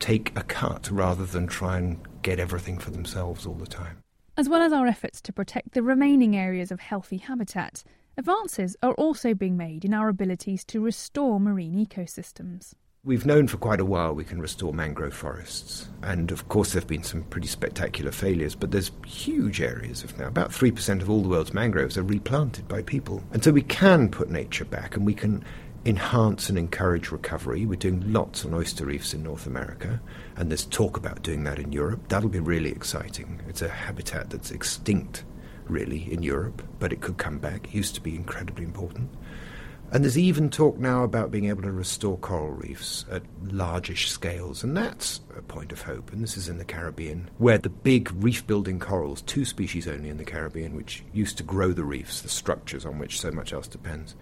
take 0.00 0.32
a 0.38 0.42
cut 0.42 0.90
rather 0.90 1.26
than 1.26 1.46
try 1.46 1.76
and 1.76 2.00
get 2.22 2.40
everything 2.40 2.78
for 2.78 2.90
themselves 2.90 3.44
all 3.44 3.56
the 3.56 3.66
time. 3.66 3.98
As 4.38 4.48
well 4.48 4.62
as 4.62 4.72
our 4.72 4.86
efforts 4.86 5.20
to 5.20 5.34
protect 5.34 5.72
the 5.72 5.82
remaining 5.82 6.34
areas 6.34 6.72
of 6.72 6.80
healthy 6.80 7.18
habitat, 7.18 7.84
advances 8.16 8.76
are 8.82 8.94
also 8.94 9.34
being 9.34 9.56
made 9.56 9.84
in 9.84 9.94
our 9.94 10.08
abilities 10.08 10.64
to 10.66 10.80
restore 10.80 11.40
marine 11.40 11.74
ecosystems. 11.74 12.74
We've 13.04 13.26
known 13.26 13.48
for 13.48 13.58
quite 13.58 13.80
a 13.80 13.84
while 13.84 14.14
we 14.14 14.24
can 14.24 14.40
restore 14.40 14.72
mangrove 14.72 15.12
forests. 15.12 15.88
And 16.02 16.30
of 16.30 16.48
course, 16.48 16.72
there 16.72 16.80
have 16.80 16.88
been 16.88 17.02
some 17.02 17.22
pretty 17.24 17.48
spectacular 17.48 18.12
failures, 18.12 18.54
but 18.54 18.70
there's 18.70 18.92
huge 19.06 19.60
areas 19.60 20.02
of 20.02 20.18
now. 20.18 20.26
About 20.26 20.52
3% 20.52 21.02
of 21.02 21.10
all 21.10 21.20
the 21.20 21.28
world's 21.28 21.52
mangroves 21.52 21.98
are 21.98 22.02
replanted 22.02 22.66
by 22.66 22.80
people. 22.80 23.22
And 23.32 23.44
so 23.44 23.52
we 23.52 23.60
can 23.60 24.08
put 24.08 24.30
nature 24.30 24.64
back 24.64 24.96
and 24.96 25.04
we 25.04 25.12
can 25.12 25.44
enhance 25.84 26.48
and 26.48 26.56
encourage 26.56 27.10
recovery. 27.10 27.66
We're 27.66 27.76
doing 27.76 28.10
lots 28.12 28.44
on 28.44 28.54
oyster 28.54 28.86
reefs 28.86 29.12
in 29.12 29.22
North 29.22 29.46
America, 29.46 30.00
and 30.36 30.50
there's 30.50 30.64
talk 30.64 30.96
about 30.96 31.22
doing 31.22 31.44
that 31.44 31.58
in 31.58 31.72
Europe. 31.72 32.08
That'll 32.08 32.30
be 32.30 32.40
really 32.40 32.70
exciting. 32.70 33.42
It's 33.48 33.62
a 33.62 33.68
habitat 33.68 34.30
that's 34.30 34.50
extinct, 34.50 35.24
really, 35.68 36.12
in 36.12 36.22
Europe, 36.22 36.62
but 36.78 36.92
it 36.92 37.00
could 37.00 37.16
come 37.16 37.38
back. 37.38 37.68
It 37.68 37.74
used 37.74 37.94
to 37.94 38.00
be 38.00 38.16
incredibly 38.16 38.64
important. 38.64 39.10
And 39.94 40.02
there's 40.02 40.18
even 40.18 40.50
talk 40.50 40.76
now 40.78 41.04
about 41.04 41.30
being 41.30 41.44
able 41.44 41.62
to 41.62 41.70
restore 41.70 42.18
coral 42.18 42.50
reefs 42.50 43.04
at 43.10 43.22
largish 43.44 44.10
scales, 44.10 44.64
and 44.64 44.76
that's 44.76 45.20
a 45.36 45.42
point 45.42 45.70
of 45.70 45.82
hope. 45.82 46.12
And 46.12 46.22
this 46.22 46.36
is 46.36 46.48
in 46.48 46.58
the 46.58 46.64
Caribbean, 46.64 47.30
where 47.38 47.58
the 47.58 47.68
big 47.68 48.10
reef 48.12 48.44
building 48.46 48.80
corals, 48.80 49.22
two 49.22 49.44
species 49.44 49.86
only 49.86 50.08
in 50.08 50.16
the 50.16 50.24
Caribbean, 50.24 50.74
which 50.74 51.04
used 51.12 51.36
to 51.36 51.44
grow 51.44 51.72
the 51.72 51.84
reefs, 51.84 52.22
the 52.22 52.28
structures 52.28 52.84
on 52.84 52.98
which 52.98 53.20
so 53.20 53.30
much 53.30 53.52
else 53.52 53.68
depends, 53.68 54.16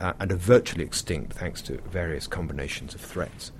uh, 0.00 0.12
and 0.18 0.32
are 0.32 0.36
virtually 0.36 0.84
extinct 0.84 1.34
thanks 1.34 1.62
to 1.62 1.80
various 1.82 2.26
combinations 2.26 2.94
of 2.94 3.00
threats. 3.00 3.52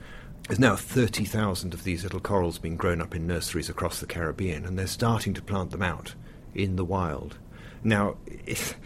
There's 0.49 0.59
now 0.59 0.75
30,000 0.75 1.73
of 1.73 1.85
these 1.85 2.03
little 2.03 2.19
corals 2.19 2.59
being 2.59 2.77
grown 2.77 3.01
up 3.01 3.15
in 3.15 3.29
nurseries 3.29 3.71
across 3.71 4.01
the 4.01 4.07
Caribbean, 4.07 4.65
and 4.65 4.77
they're 4.77 4.89
starting 4.89 5.35
to 5.35 5.43
plant 5.43 5.71
them 5.71 5.83
out 5.83 6.17
in 6.55 6.77
the 6.77 6.85
wild. 6.85 7.39
Now, 7.85 8.17
it, 8.27 8.77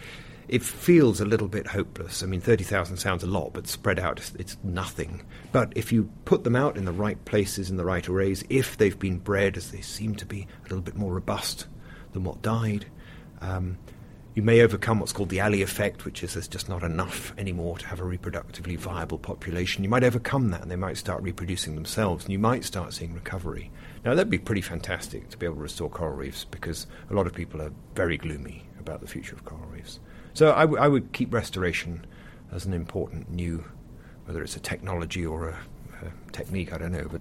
it 0.47 0.63
feels 0.63 1.19
a 1.19 1.25
little 1.25 1.47
bit 1.47 1.67
hopeless. 1.67 2.23
I 2.23 2.25
mean, 2.25 2.41
30,000 2.41 2.97
sounds 2.97 3.23
a 3.23 3.27
lot, 3.27 3.53
but 3.53 3.67
spread 3.67 3.99
out, 3.99 4.19
it's, 4.37 4.57
nothing. 4.63 5.23
But 5.51 5.73
if 5.75 5.91
you 5.91 6.09
put 6.25 6.43
them 6.43 6.55
out 6.55 6.77
in 6.77 6.85
the 6.85 6.91
right 6.91 7.23
places, 7.25 7.69
in 7.69 7.77
the 7.77 7.85
right 7.85 8.07
arrays, 8.07 8.43
if 8.49 8.77
they've 8.77 8.97
been 8.97 9.19
bred, 9.19 9.57
as 9.57 9.71
they 9.71 9.81
seem 9.81 10.15
to 10.15 10.25
be, 10.25 10.47
a 10.61 10.63
little 10.63 10.81
bit 10.81 10.95
more 10.95 11.13
robust 11.13 11.67
than 12.13 12.23
what 12.23 12.41
died, 12.41 12.85
um, 13.41 13.77
you 14.37 14.43
may 14.43 14.61
overcome 14.61 14.99
what's 14.99 15.13
called 15.13 15.29
the 15.29 15.39
Allee 15.39 15.63
effect, 15.63 16.05
which 16.05 16.23
is 16.23 16.35
there's 16.35 16.47
just 16.47 16.69
not 16.69 16.83
enough 16.83 17.33
anymore 17.39 17.79
to 17.79 17.87
have 17.87 17.99
a 17.99 18.03
reproductively 18.03 18.77
viable 18.77 19.17
population. 19.17 19.83
You 19.83 19.89
might 19.89 20.03
overcome 20.03 20.51
that 20.51 20.61
and 20.61 20.69
they 20.69 20.75
might 20.75 20.97
start 20.97 21.23
reproducing 21.23 21.73
themselves 21.73 22.23
and 22.23 22.31
you 22.31 22.37
might 22.37 22.63
start 22.63 22.93
seeing 22.93 23.15
recovery. 23.15 23.71
Now, 24.07 24.13
that'd 24.13 24.29
be 24.29 24.37
pretty 24.37 24.61
fantastic 24.61 25.27
to 25.31 25.37
be 25.37 25.45
able 25.45 25.57
to 25.57 25.63
restore 25.63 25.89
coral 25.89 26.15
reefs 26.15 26.45
because 26.45 26.87
a 27.09 27.13
lot 27.13 27.27
of 27.27 27.33
people 27.33 27.61
are 27.61 27.73
very 27.93 28.15
gloomy 28.15 28.65
about 28.79 29.01
the 29.01 29.07
future 29.07 29.35
of 29.35 29.43
coral 29.43 29.65
reefs. 29.65 29.99
So 30.33 30.53
I, 30.53 30.61
w- 30.61 30.81
I 30.81 30.87
would 30.87 31.11
keep 31.11 31.33
restoration 31.33 32.05
as 32.53 32.65
an 32.65 32.73
important 32.73 33.29
new, 33.29 33.65
whether 34.23 34.41
it's 34.41 34.55
a 34.55 34.61
technology 34.61 35.25
or 35.25 35.49
a, 35.49 35.59
a 36.03 36.31
technique, 36.31 36.71
I 36.71 36.77
don't 36.77 36.93
know, 36.93 37.09
but 37.11 37.19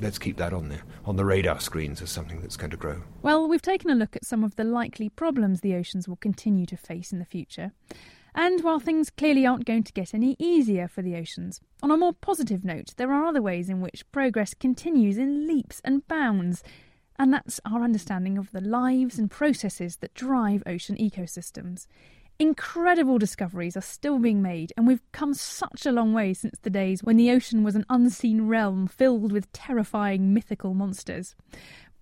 let's 0.00 0.18
keep 0.18 0.38
that 0.38 0.52
on 0.52 0.70
the 0.70 0.80
on 1.04 1.14
the 1.14 1.24
radar 1.24 1.60
screens 1.60 2.02
as 2.02 2.10
something 2.10 2.40
that's 2.40 2.56
going 2.56 2.72
to 2.72 2.76
grow. 2.76 3.02
Well, 3.22 3.46
we've 3.46 3.62
taken 3.62 3.88
a 3.88 3.94
look 3.94 4.16
at 4.16 4.24
some 4.24 4.42
of 4.42 4.56
the 4.56 4.64
likely 4.64 5.08
problems 5.08 5.60
the 5.60 5.76
oceans 5.76 6.08
will 6.08 6.16
continue 6.16 6.66
to 6.66 6.76
face 6.76 7.12
in 7.12 7.20
the 7.20 7.24
future. 7.24 7.70
And 8.34 8.62
while 8.64 8.80
things 8.80 9.10
clearly 9.10 9.44
aren't 9.46 9.66
going 9.66 9.82
to 9.84 9.92
get 9.92 10.14
any 10.14 10.36
easier 10.38 10.88
for 10.88 11.02
the 11.02 11.16
oceans, 11.16 11.60
on 11.82 11.90
a 11.90 11.96
more 11.96 12.14
positive 12.14 12.64
note, 12.64 12.94
there 12.96 13.12
are 13.12 13.26
other 13.26 13.42
ways 13.42 13.68
in 13.68 13.80
which 13.80 14.10
progress 14.10 14.54
continues 14.54 15.18
in 15.18 15.46
leaps 15.46 15.80
and 15.84 16.06
bounds. 16.08 16.62
And 17.18 17.32
that's 17.32 17.60
our 17.66 17.82
understanding 17.82 18.38
of 18.38 18.50
the 18.52 18.62
lives 18.62 19.18
and 19.18 19.30
processes 19.30 19.96
that 19.96 20.14
drive 20.14 20.62
ocean 20.66 20.96
ecosystems. 20.96 21.86
Incredible 22.38 23.18
discoveries 23.18 23.76
are 23.76 23.82
still 23.82 24.18
being 24.18 24.42
made, 24.42 24.72
and 24.76 24.86
we've 24.86 25.02
come 25.12 25.34
such 25.34 25.84
a 25.86 25.92
long 25.92 26.12
way 26.12 26.32
since 26.34 26.58
the 26.58 26.70
days 26.70 27.04
when 27.04 27.16
the 27.16 27.30
ocean 27.30 27.62
was 27.62 27.76
an 27.76 27.84
unseen 27.88 28.48
realm 28.48 28.88
filled 28.88 29.30
with 29.30 29.52
terrifying 29.52 30.32
mythical 30.32 30.74
monsters. 30.74 31.36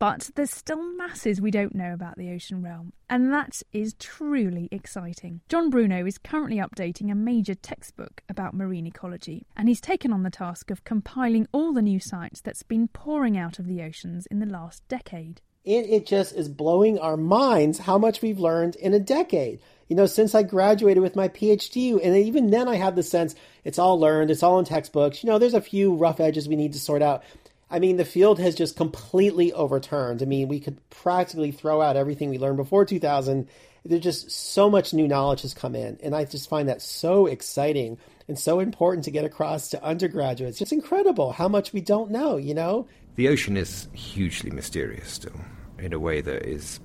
But 0.01 0.31
there's 0.35 0.51
still 0.51 0.83
masses 0.83 1.43
we 1.43 1.51
don't 1.51 1.75
know 1.75 1.93
about 1.93 2.17
the 2.17 2.31
ocean 2.31 2.63
realm, 2.63 2.95
and 3.11 3.31
that 3.35 3.63
is 3.71 3.93
truly 3.99 4.67
exciting. 4.73 5.43
John 5.51 5.69
Bruno 5.69 6.07
is 6.07 6.17
currently 6.17 6.57
updating 6.57 7.13
a 7.13 7.15
major 7.15 7.55
textbook 7.55 8.23
about 8.27 8.55
marine 8.55 8.87
ecology, 8.87 9.45
and 9.59 9.69
he's 9.69 9.81
taken 9.81 10.11
on 10.11 10.23
the 10.23 10.31
task 10.31 10.71
of 10.71 10.85
compiling 10.85 11.47
all 11.53 11.75
the 11.75 11.83
new 11.83 12.01
science 12.01 12.41
that's 12.41 12.63
been 12.63 12.89
pouring 12.89 13.37
out 13.37 13.59
of 13.59 13.67
the 13.67 13.83
oceans 13.83 14.25
in 14.31 14.39
the 14.39 14.47
last 14.47 14.83
decade. 14.89 15.43
It, 15.67 15.85
it 15.91 16.07
just 16.07 16.35
is 16.35 16.49
blowing 16.49 16.99
our 16.99 17.19
minds 17.19 17.81
how 17.81 17.99
much 17.99 18.23
we've 18.23 18.41
learned 18.41 18.77
in 18.77 18.95
a 18.95 18.99
decade 18.99 19.61
you 19.91 19.97
know, 19.97 20.07
since 20.07 20.37
I 20.37 20.45
graduated 20.45 21.03
with 21.03 21.17
my 21.17 21.27
PhD, 21.27 21.99
and 22.01 22.17
even 22.17 22.51
then 22.51 22.69
I 22.69 22.77
have 22.77 22.95
the 22.95 23.03
sense 23.03 23.35
it's 23.65 23.79
all 23.79 23.99
learned, 23.99 24.31
it's 24.31 24.45
all 24.45 24.61
in 24.61 24.65
textbooks. 24.65 25.25
You 25.25 25.29
know, 25.29 25.39
there's 25.41 25.53
a 25.53 25.61
few 25.61 25.95
rough 25.95 26.21
edges 26.21 26.49
we 26.49 26.55
need 26.55 26.75
to 26.75 26.79
sort 26.79 27.03
out. 27.03 27.25
I 27.71 27.79
mean, 27.79 27.97
the 27.97 28.05
field 28.05 28.41
has 28.41 28.55
just 28.55 28.77
completely 28.77 29.53
overturned. 29.53 30.23
I 30.23 30.27
mean, 30.27 30.49
we 30.49 30.59
could 30.59 30.79
practically 30.91 31.53
throw 31.53 31.81
out 31.81 31.97
everything 31.97 32.29
we 32.29 32.39
learned 32.39 32.57
before 32.57 32.85
2000. 32.85 33.49
There's 33.85 34.03
just 34.03 34.31
so 34.31 34.69
much 34.69 34.93
new 34.93 35.07
knowledge 35.07 35.43
has 35.43 35.55
come 35.55 35.75
in, 35.75 35.99
and 36.03 36.15
I 36.15 36.25
just 36.25 36.49
find 36.49 36.69
that 36.69 36.83
so 36.83 37.27
exciting 37.27 37.97
and 38.29 38.39
so 38.39 38.61
important 38.61 39.05
to 39.05 39.11
get 39.11 39.25
across 39.25 39.71
to 39.71 39.83
undergraduates. 39.83 40.61
It's 40.61 40.73
incredible 40.73 41.33
how 41.33 41.49
much 41.49 41.73
we 41.73 41.81
don't 41.81 42.11
know, 42.11 42.37
you 42.37 42.55
know? 42.55 42.87
The 43.17 43.29
ocean 43.29 43.57
is 43.57 43.89
hugely 43.93 44.51
mysterious 44.51 45.09
still, 45.09 45.41
in 45.79 45.93
a 45.93 45.99
way 45.99 46.21
that 46.21 46.47
is 46.47 46.81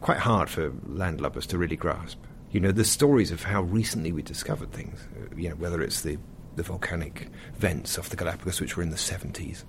quite 0.00 0.18
hard 0.18 0.48
for 0.48 0.70
landlubbers 0.70 1.46
to 1.48 1.58
really 1.58 1.76
grasp. 1.76 2.18
You 2.52 2.60
know, 2.60 2.72
the 2.72 2.84
stories 2.84 3.30
of 3.30 3.42
how 3.42 3.62
recently 3.62 4.12
we 4.12 4.22
discovered 4.22 4.72
things, 4.72 5.06
uh, 5.16 5.34
you 5.36 5.48
know, 5.48 5.56
whether 5.56 5.82
it's 5.82 6.02
the, 6.02 6.18
the 6.56 6.62
volcanic 6.62 7.28
vents 7.56 7.98
off 7.98 8.10
the 8.10 8.16
Galapagos, 8.16 8.60
which 8.60 8.76
were 8.76 8.82
in 8.82 8.90
the 8.90 8.96
70s. 8.96 9.64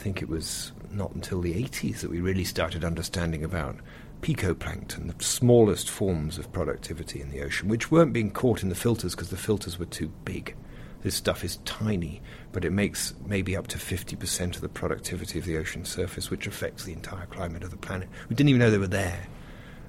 I 0.00 0.02
think 0.02 0.22
it 0.22 0.30
was 0.30 0.72
not 0.90 1.14
until 1.14 1.42
the 1.42 1.52
80s 1.52 1.98
that 1.98 2.10
we 2.10 2.22
really 2.22 2.44
started 2.44 2.86
understanding 2.86 3.44
about 3.44 3.76
picoplankton, 4.22 5.14
the 5.14 5.22
smallest 5.22 5.90
forms 5.90 6.38
of 6.38 6.50
productivity 6.54 7.20
in 7.20 7.28
the 7.28 7.42
ocean, 7.42 7.68
which 7.68 7.90
weren't 7.90 8.14
being 8.14 8.30
caught 8.30 8.62
in 8.62 8.70
the 8.70 8.74
filters 8.74 9.14
because 9.14 9.28
the 9.28 9.36
filters 9.36 9.78
were 9.78 9.84
too 9.84 10.10
big. 10.24 10.56
This 11.02 11.16
stuff 11.16 11.44
is 11.44 11.58
tiny, 11.66 12.22
but 12.50 12.64
it 12.64 12.70
makes 12.70 13.12
maybe 13.26 13.54
up 13.54 13.66
to 13.66 13.76
50% 13.76 14.54
of 14.54 14.62
the 14.62 14.70
productivity 14.70 15.38
of 15.38 15.44
the 15.44 15.58
ocean 15.58 15.84
surface, 15.84 16.30
which 16.30 16.46
affects 16.46 16.84
the 16.84 16.94
entire 16.94 17.26
climate 17.26 17.62
of 17.62 17.70
the 17.70 17.76
planet. 17.76 18.08
We 18.30 18.34
didn't 18.34 18.48
even 18.48 18.60
know 18.60 18.70
they 18.70 18.78
were 18.78 18.86
there 18.86 19.26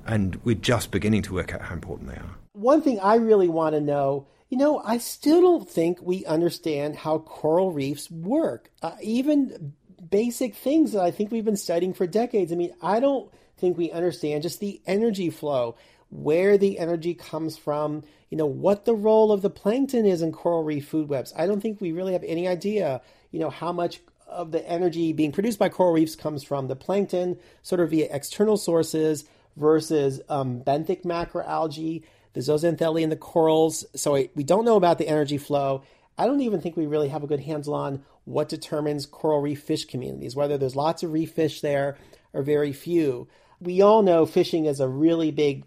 and 0.05 0.37
we're 0.43 0.55
just 0.55 0.91
beginning 0.91 1.21
to 1.21 1.33
work 1.33 1.53
out 1.53 1.61
how 1.61 1.73
important 1.73 2.09
they 2.09 2.17
are. 2.17 2.35
One 2.51 2.81
thing 2.81 2.99
I 2.99 3.15
really 3.15 3.47
want 3.47 3.75
to 3.75 3.81
know 3.81 4.27
you 4.51 4.57
know, 4.57 4.81
I 4.83 4.97
still 4.97 5.39
don't 5.39 5.69
think 5.69 5.99
we 6.01 6.25
understand 6.25 6.97
how 6.97 7.19
coral 7.19 7.71
reefs 7.71 8.11
work. 8.11 8.69
Uh, 8.81 8.97
even 9.01 9.73
basic 10.09 10.55
things 10.55 10.93
that 10.93 11.03
I 11.03 11.11
think 11.11 11.31
we've 11.31 11.45
been 11.45 11.57
studying 11.57 11.93
for 11.93 12.07
decades. 12.07 12.51
I 12.51 12.55
mean, 12.55 12.73
I 12.81 12.99
don't 12.99 13.31
think 13.57 13.77
we 13.77 13.91
understand 13.91 14.43
just 14.43 14.59
the 14.59 14.81
energy 14.87 15.29
flow, 15.29 15.75
where 16.09 16.57
the 16.57 16.79
energy 16.79 17.13
comes 17.13 17.57
from, 17.57 18.03
you 18.29 18.37
know, 18.37 18.45
what 18.45 18.85
the 18.85 18.95
role 18.95 19.31
of 19.31 19.41
the 19.41 19.49
plankton 19.49 20.05
is 20.05 20.21
in 20.21 20.31
coral 20.31 20.63
reef 20.63 20.87
food 20.87 21.07
webs. 21.07 21.33
I 21.37 21.47
don't 21.47 21.61
think 21.61 21.79
we 21.79 21.91
really 21.91 22.13
have 22.13 22.23
any 22.23 22.47
idea, 22.47 23.01
you 23.31 23.39
know, 23.39 23.49
how 23.49 23.71
much 23.71 24.01
of 24.27 24.51
the 24.51 24.67
energy 24.67 25.13
being 25.13 25.31
produced 25.31 25.59
by 25.59 25.69
coral 25.69 25.93
reefs 25.93 26.15
comes 26.15 26.43
from 26.43 26.67
the 26.67 26.75
plankton, 26.75 27.37
sort 27.61 27.81
of 27.81 27.91
via 27.91 28.07
external 28.11 28.57
sources 28.57 29.25
versus 29.55 30.21
um, 30.29 30.61
benthic 30.61 31.03
macroalgae, 31.03 32.03
the 32.33 32.39
zooxanthellae 32.39 33.03
and 33.03 33.11
the 33.11 33.17
corals. 33.17 33.85
So 33.95 34.13
we 34.35 34.43
don't 34.43 34.65
know 34.65 34.77
about 34.77 34.97
the 34.97 35.07
energy 35.07 35.37
flow. 35.37 35.83
I 36.21 36.27
don't 36.27 36.41
even 36.41 36.61
think 36.61 36.77
we 36.77 36.85
really 36.85 37.09
have 37.09 37.23
a 37.23 37.27
good 37.27 37.39
handle 37.39 37.73
on 37.73 38.03
what 38.25 38.47
determines 38.47 39.07
coral 39.07 39.41
reef 39.41 39.63
fish 39.63 39.85
communities, 39.85 40.35
whether 40.35 40.55
there's 40.55 40.75
lots 40.75 41.01
of 41.01 41.11
reef 41.11 41.31
fish 41.31 41.61
there 41.61 41.97
or 42.31 42.43
very 42.43 42.73
few. 42.73 43.27
We 43.59 43.81
all 43.81 44.03
know 44.03 44.27
fishing 44.27 44.65
is 44.65 44.79
a 44.79 44.87
really 44.87 45.31
big 45.31 45.65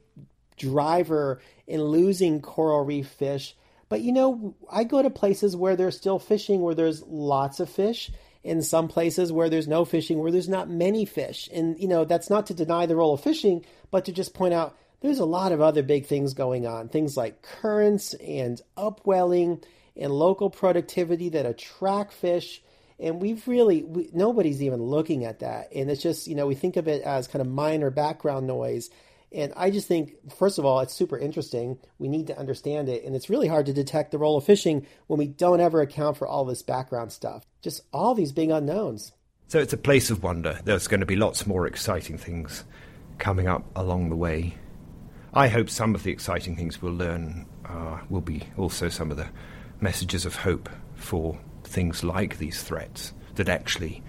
driver 0.57 1.41
in 1.67 1.83
losing 1.83 2.41
coral 2.41 2.85
reef 2.85 3.09
fish. 3.09 3.57
But 3.89 4.03
you 4.03 4.13
know, 4.13 4.55
I 4.71 4.85
go 4.85 5.03
to 5.03 5.11
places 5.11 5.57
where 5.57 5.75
there's 5.75 5.97
still 5.97 6.21
fishing, 6.21 6.61
where 6.61 6.77
there's 6.77 7.03
lots 7.03 7.59
of 7.59 7.69
fish, 7.69 8.13
in 8.45 8.63
some 8.63 8.87
places 8.87 9.33
where 9.33 9.49
there's 9.49 9.67
no 9.67 9.85
fishing, 9.85 10.21
where 10.21 10.31
there's 10.31 10.49
not 10.49 10.71
many 10.71 11.05
fish. 11.05 11.49
And, 11.53 11.77
you 11.81 11.89
know, 11.89 12.05
that's 12.05 12.31
not 12.31 12.47
to 12.47 12.55
deny 12.55 12.87
the 12.87 12.95
role 12.95 13.15
of 13.15 13.23
fishing, 13.23 13.65
but 13.91 14.05
to 14.05 14.13
just 14.13 14.35
point 14.35 14.55
out 14.55 14.77
there's 15.01 15.19
a 15.19 15.25
lot 15.25 15.51
of 15.51 15.61
other 15.61 15.83
big 15.83 16.07
things 16.07 16.33
going 16.33 16.67
on. 16.67 16.89
Things 16.89 17.17
like 17.17 17.43
currents 17.43 18.15
and 18.15 18.61
upwelling 18.77 19.65
and 19.97 20.13
local 20.13 20.51
productivity 20.51 21.31
that 21.31 21.47
attract 21.47 22.13
fish. 22.13 22.63
And 22.99 23.21
we've 23.21 23.47
really, 23.49 23.83
we, 23.83 24.09
nobody's 24.13 24.63
even 24.63 24.83
looking 24.83 25.25
at 25.25 25.41
that. 25.41 25.73
And 25.75 25.91
it's 25.91 26.03
just, 26.03 26.27
you 26.27 26.35
know, 26.35 26.47
we 26.47 26.55
think 26.55 26.77
of 26.77 26.89
it 26.89 27.03
as 27.03 27.29
kind 27.29 27.41
of 27.41 27.49
minor 27.49 27.91
background 27.91 28.47
noise. 28.47 28.91
And 29.33 29.53
I 29.57 29.71
just 29.71 29.89
think, 29.89 30.15
first 30.37 30.59
of 30.59 30.65
all, 30.65 30.79
it's 30.81 30.95
super 30.95 31.19
interesting. 31.19 31.79
We 31.99 32.09
need 32.09 32.29
to 32.29 32.39
understand 32.39 32.89
it. 32.89 33.05
And 33.05 33.17
it's 33.17 33.29
really 33.29 33.49
hard 33.49 33.67
to 33.67 33.73
detect 33.73 34.13
the 34.13 34.19
role 34.19 34.37
of 34.37 34.45
fishing 34.45 34.87
when 35.09 35.19
we 35.19 35.27
don't 35.27 35.61
ever 35.61 35.81
account 35.81 36.17
for 36.17 36.29
all 36.29 36.45
this 36.45 36.63
background 36.63 37.11
stuff. 37.11 37.45
Just 37.61 37.83
all 37.93 38.15
these 38.15 38.31
big 38.31 38.51
unknowns. 38.51 39.13
So 39.49 39.59
it's 39.59 39.73
a 39.73 39.79
place 39.79 40.11
of 40.11 40.23
wonder. 40.23 40.61
There's 40.65 40.87
going 40.87 41.01
to 41.01 41.07
be 41.07 41.17
lots 41.17 41.47
more 41.47 41.67
exciting 41.67 42.17
things 42.17 42.65
coming 43.19 43.49
up 43.49 43.65
along 43.75 44.11
the 44.11 44.17
way. 44.17 44.55
I 45.33 45.49
hope 45.49 45.69
some 45.69 45.97
of 45.97 46.05
the 46.05 46.13
exciting 46.13 46.55
things 46.55 46.81
we'll 46.81 46.95
learn 46.95 47.47
uh, 47.65 47.99
will 48.09 48.21
be 48.21 48.45
also 48.57 48.89
some 48.89 49.11
of 49.11 49.17
the 49.17 49.27
messages 49.81 50.25
of 50.25 50.37
hope 50.37 50.69
for 50.95 51.39
things 51.65 52.05
like 52.05 52.39
these 52.39 52.63
threats, 52.63 53.13
that 53.35 53.49
actually 53.49 54.03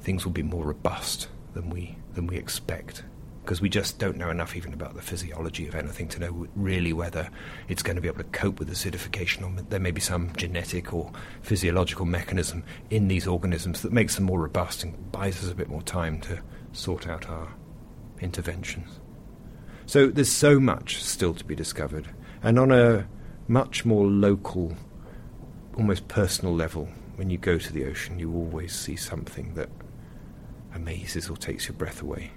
things 0.00 0.24
will 0.24 0.32
be 0.32 0.42
more 0.42 0.64
robust 0.64 1.28
than 1.54 1.70
we, 1.70 1.96
than 2.14 2.26
we 2.26 2.36
expect. 2.36 3.04
Because 3.42 3.60
we 3.60 3.68
just 3.68 3.98
don't 3.98 4.16
know 4.16 4.30
enough 4.30 4.54
even 4.54 4.72
about 4.72 4.94
the 4.94 5.02
physiology 5.02 5.66
of 5.66 5.74
anything 5.74 6.08
to 6.08 6.20
know 6.20 6.46
really 6.54 6.92
whether 6.92 7.28
it's 7.68 7.82
going 7.82 7.96
to 7.96 8.02
be 8.02 8.08
able 8.08 8.18
to 8.18 8.24
cope 8.24 8.58
with 8.58 8.70
acidification 8.70 9.42
or 9.42 9.62
there 9.62 9.80
may 9.80 9.90
be 9.90 10.00
some 10.00 10.32
genetic 10.36 10.92
or 10.92 11.10
physiological 11.42 12.04
mechanism 12.04 12.62
in 12.90 13.08
these 13.08 13.26
organisms 13.26 13.82
that 13.82 13.92
makes 13.92 14.14
them 14.14 14.24
more 14.24 14.40
robust 14.40 14.84
and 14.84 15.10
buys 15.10 15.42
us 15.42 15.50
a 15.50 15.54
bit 15.54 15.68
more 15.68 15.82
time 15.82 16.20
to 16.20 16.40
sort 16.72 17.08
out 17.08 17.28
our 17.28 17.48
interventions. 18.20 19.00
So 19.86 20.06
there's 20.06 20.30
so 20.30 20.60
much 20.60 21.02
still 21.02 21.34
to 21.34 21.44
be 21.44 21.56
discovered. 21.56 22.08
And 22.42 22.58
on 22.58 22.70
a 22.70 23.08
much 23.48 23.84
more 23.84 24.06
local, 24.06 24.76
almost 25.76 26.08
personal 26.08 26.54
level, 26.54 26.88
when 27.16 27.30
you 27.30 27.38
go 27.38 27.58
to 27.58 27.72
the 27.72 27.84
ocean, 27.84 28.18
you 28.18 28.32
always 28.34 28.74
see 28.74 28.96
something 28.96 29.54
that 29.54 29.68
amazes 30.74 31.28
or 31.28 31.36
takes 31.36 31.68
your 31.68 31.76
breath 31.76 32.02
away. 32.02 32.32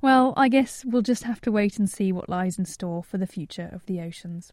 Well, 0.00 0.34
I 0.36 0.48
guess 0.48 0.84
we'll 0.84 1.02
just 1.02 1.22
have 1.24 1.40
to 1.42 1.52
wait 1.52 1.78
and 1.78 1.88
see 1.88 2.10
what 2.10 2.28
lies 2.28 2.58
in 2.58 2.64
store 2.64 3.04
for 3.04 3.18
the 3.18 3.26
future 3.26 3.70
of 3.72 3.86
the 3.86 4.00
oceans. 4.00 4.52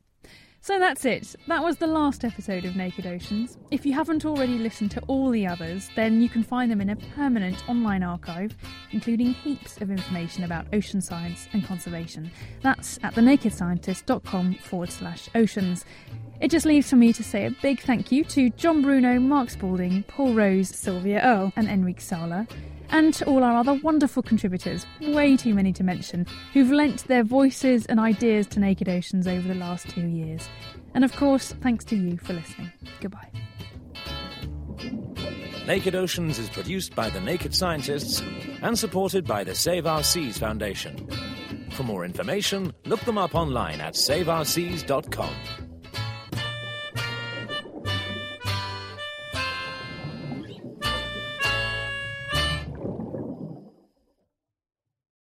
So 0.61 0.77
that's 0.77 1.05
it. 1.05 1.35
That 1.47 1.63
was 1.63 1.77
the 1.77 1.87
last 1.87 2.25
episode 2.25 2.65
of 2.65 2.75
Naked 2.75 3.07
Oceans. 3.07 3.57
If 3.71 3.85
you 3.85 3.93
haven't 3.93 4.25
already 4.25 4.57
listened 4.57 4.91
to 4.91 5.01
all 5.07 5.29
the 5.29 5.47
others, 5.47 5.89
then 5.95 6.21
you 6.21 6.27
can 6.27 6.43
find 6.43 6.69
them 6.69 6.81
in 6.81 6.89
a 6.89 6.97
permanent 6.97 7.67
online 7.69 8.03
archive, 8.03 8.55
including 8.91 9.33
heaps 9.33 9.79
of 9.79 9.89
information 9.89 10.43
about 10.43 10.67
ocean 10.73 10.99
science 11.01 11.47
and 11.53 11.65
conservation. 11.65 12.29
That's 12.61 12.99
at 13.03 13.15
thenakedscientist.com 13.15 14.55
forward 14.55 14.91
slash 14.91 15.29
oceans. 15.33 15.85
It 16.41 16.51
just 16.51 16.65
leaves 16.65 16.89
for 16.89 16.97
me 16.97 17.13
to 17.13 17.23
say 17.23 17.45
a 17.45 17.51
big 17.61 17.79
thank 17.79 18.11
you 18.11 18.25
to 18.25 18.49
John 18.51 18.81
Bruno, 18.81 19.17
Mark 19.19 19.49
Spalding, 19.49 20.03
Paul 20.03 20.33
Rose, 20.33 20.69
Sylvia 20.69 21.21
Earle, 21.21 21.53
and 21.55 21.69
Enrique 21.69 22.01
Sala 22.01 22.47
and 22.91 23.13
to 23.15 23.25
all 23.25 23.43
our 23.43 23.57
other 23.57 23.73
wonderful 23.75 24.23
contributors, 24.23 24.85
way 25.01 25.37
too 25.37 25.53
many 25.53 25.73
to 25.73 25.83
mention, 25.83 26.25
who've 26.53 26.71
lent 26.71 27.07
their 27.07 27.23
voices 27.23 27.85
and 27.85 27.99
ideas 27.99 28.47
to 28.47 28.59
Naked 28.59 28.89
Oceans 28.89 29.27
over 29.27 29.47
the 29.47 29.55
last 29.55 29.89
two 29.89 30.07
years. 30.07 30.49
And 30.93 31.03
of 31.03 31.15
course, 31.15 31.53
thanks 31.61 31.85
to 31.85 31.95
you 31.95 32.17
for 32.17 32.33
listening. 32.33 32.71
Goodbye. 32.99 33.29
Naked 35.67 35.93
Oceans 35.93 36.39
is 36.39 36.49
produced 36.49 36.95
by 36.95 37.09
the 37.11 37.21
Naked 37.21 37.53
Scientists 37.53 38.23
and 38.61 38.77
supported 38.77 39.25
by 39.25 39.43
the 39.43 39.53
Save 39.53 39.85
Our 39.85 40.03
Seas 40.03 40.37
Foundation. 40.37 41.07
For 41.71 41.83
more 41.83 42.03
information, 42.05 42.73
look 42.85 43.01
them 43.01 43.17
up 43.19 43.35
online 43.35 43.79
at 43.79 43.93
saveourseas.com. 43.93 45.68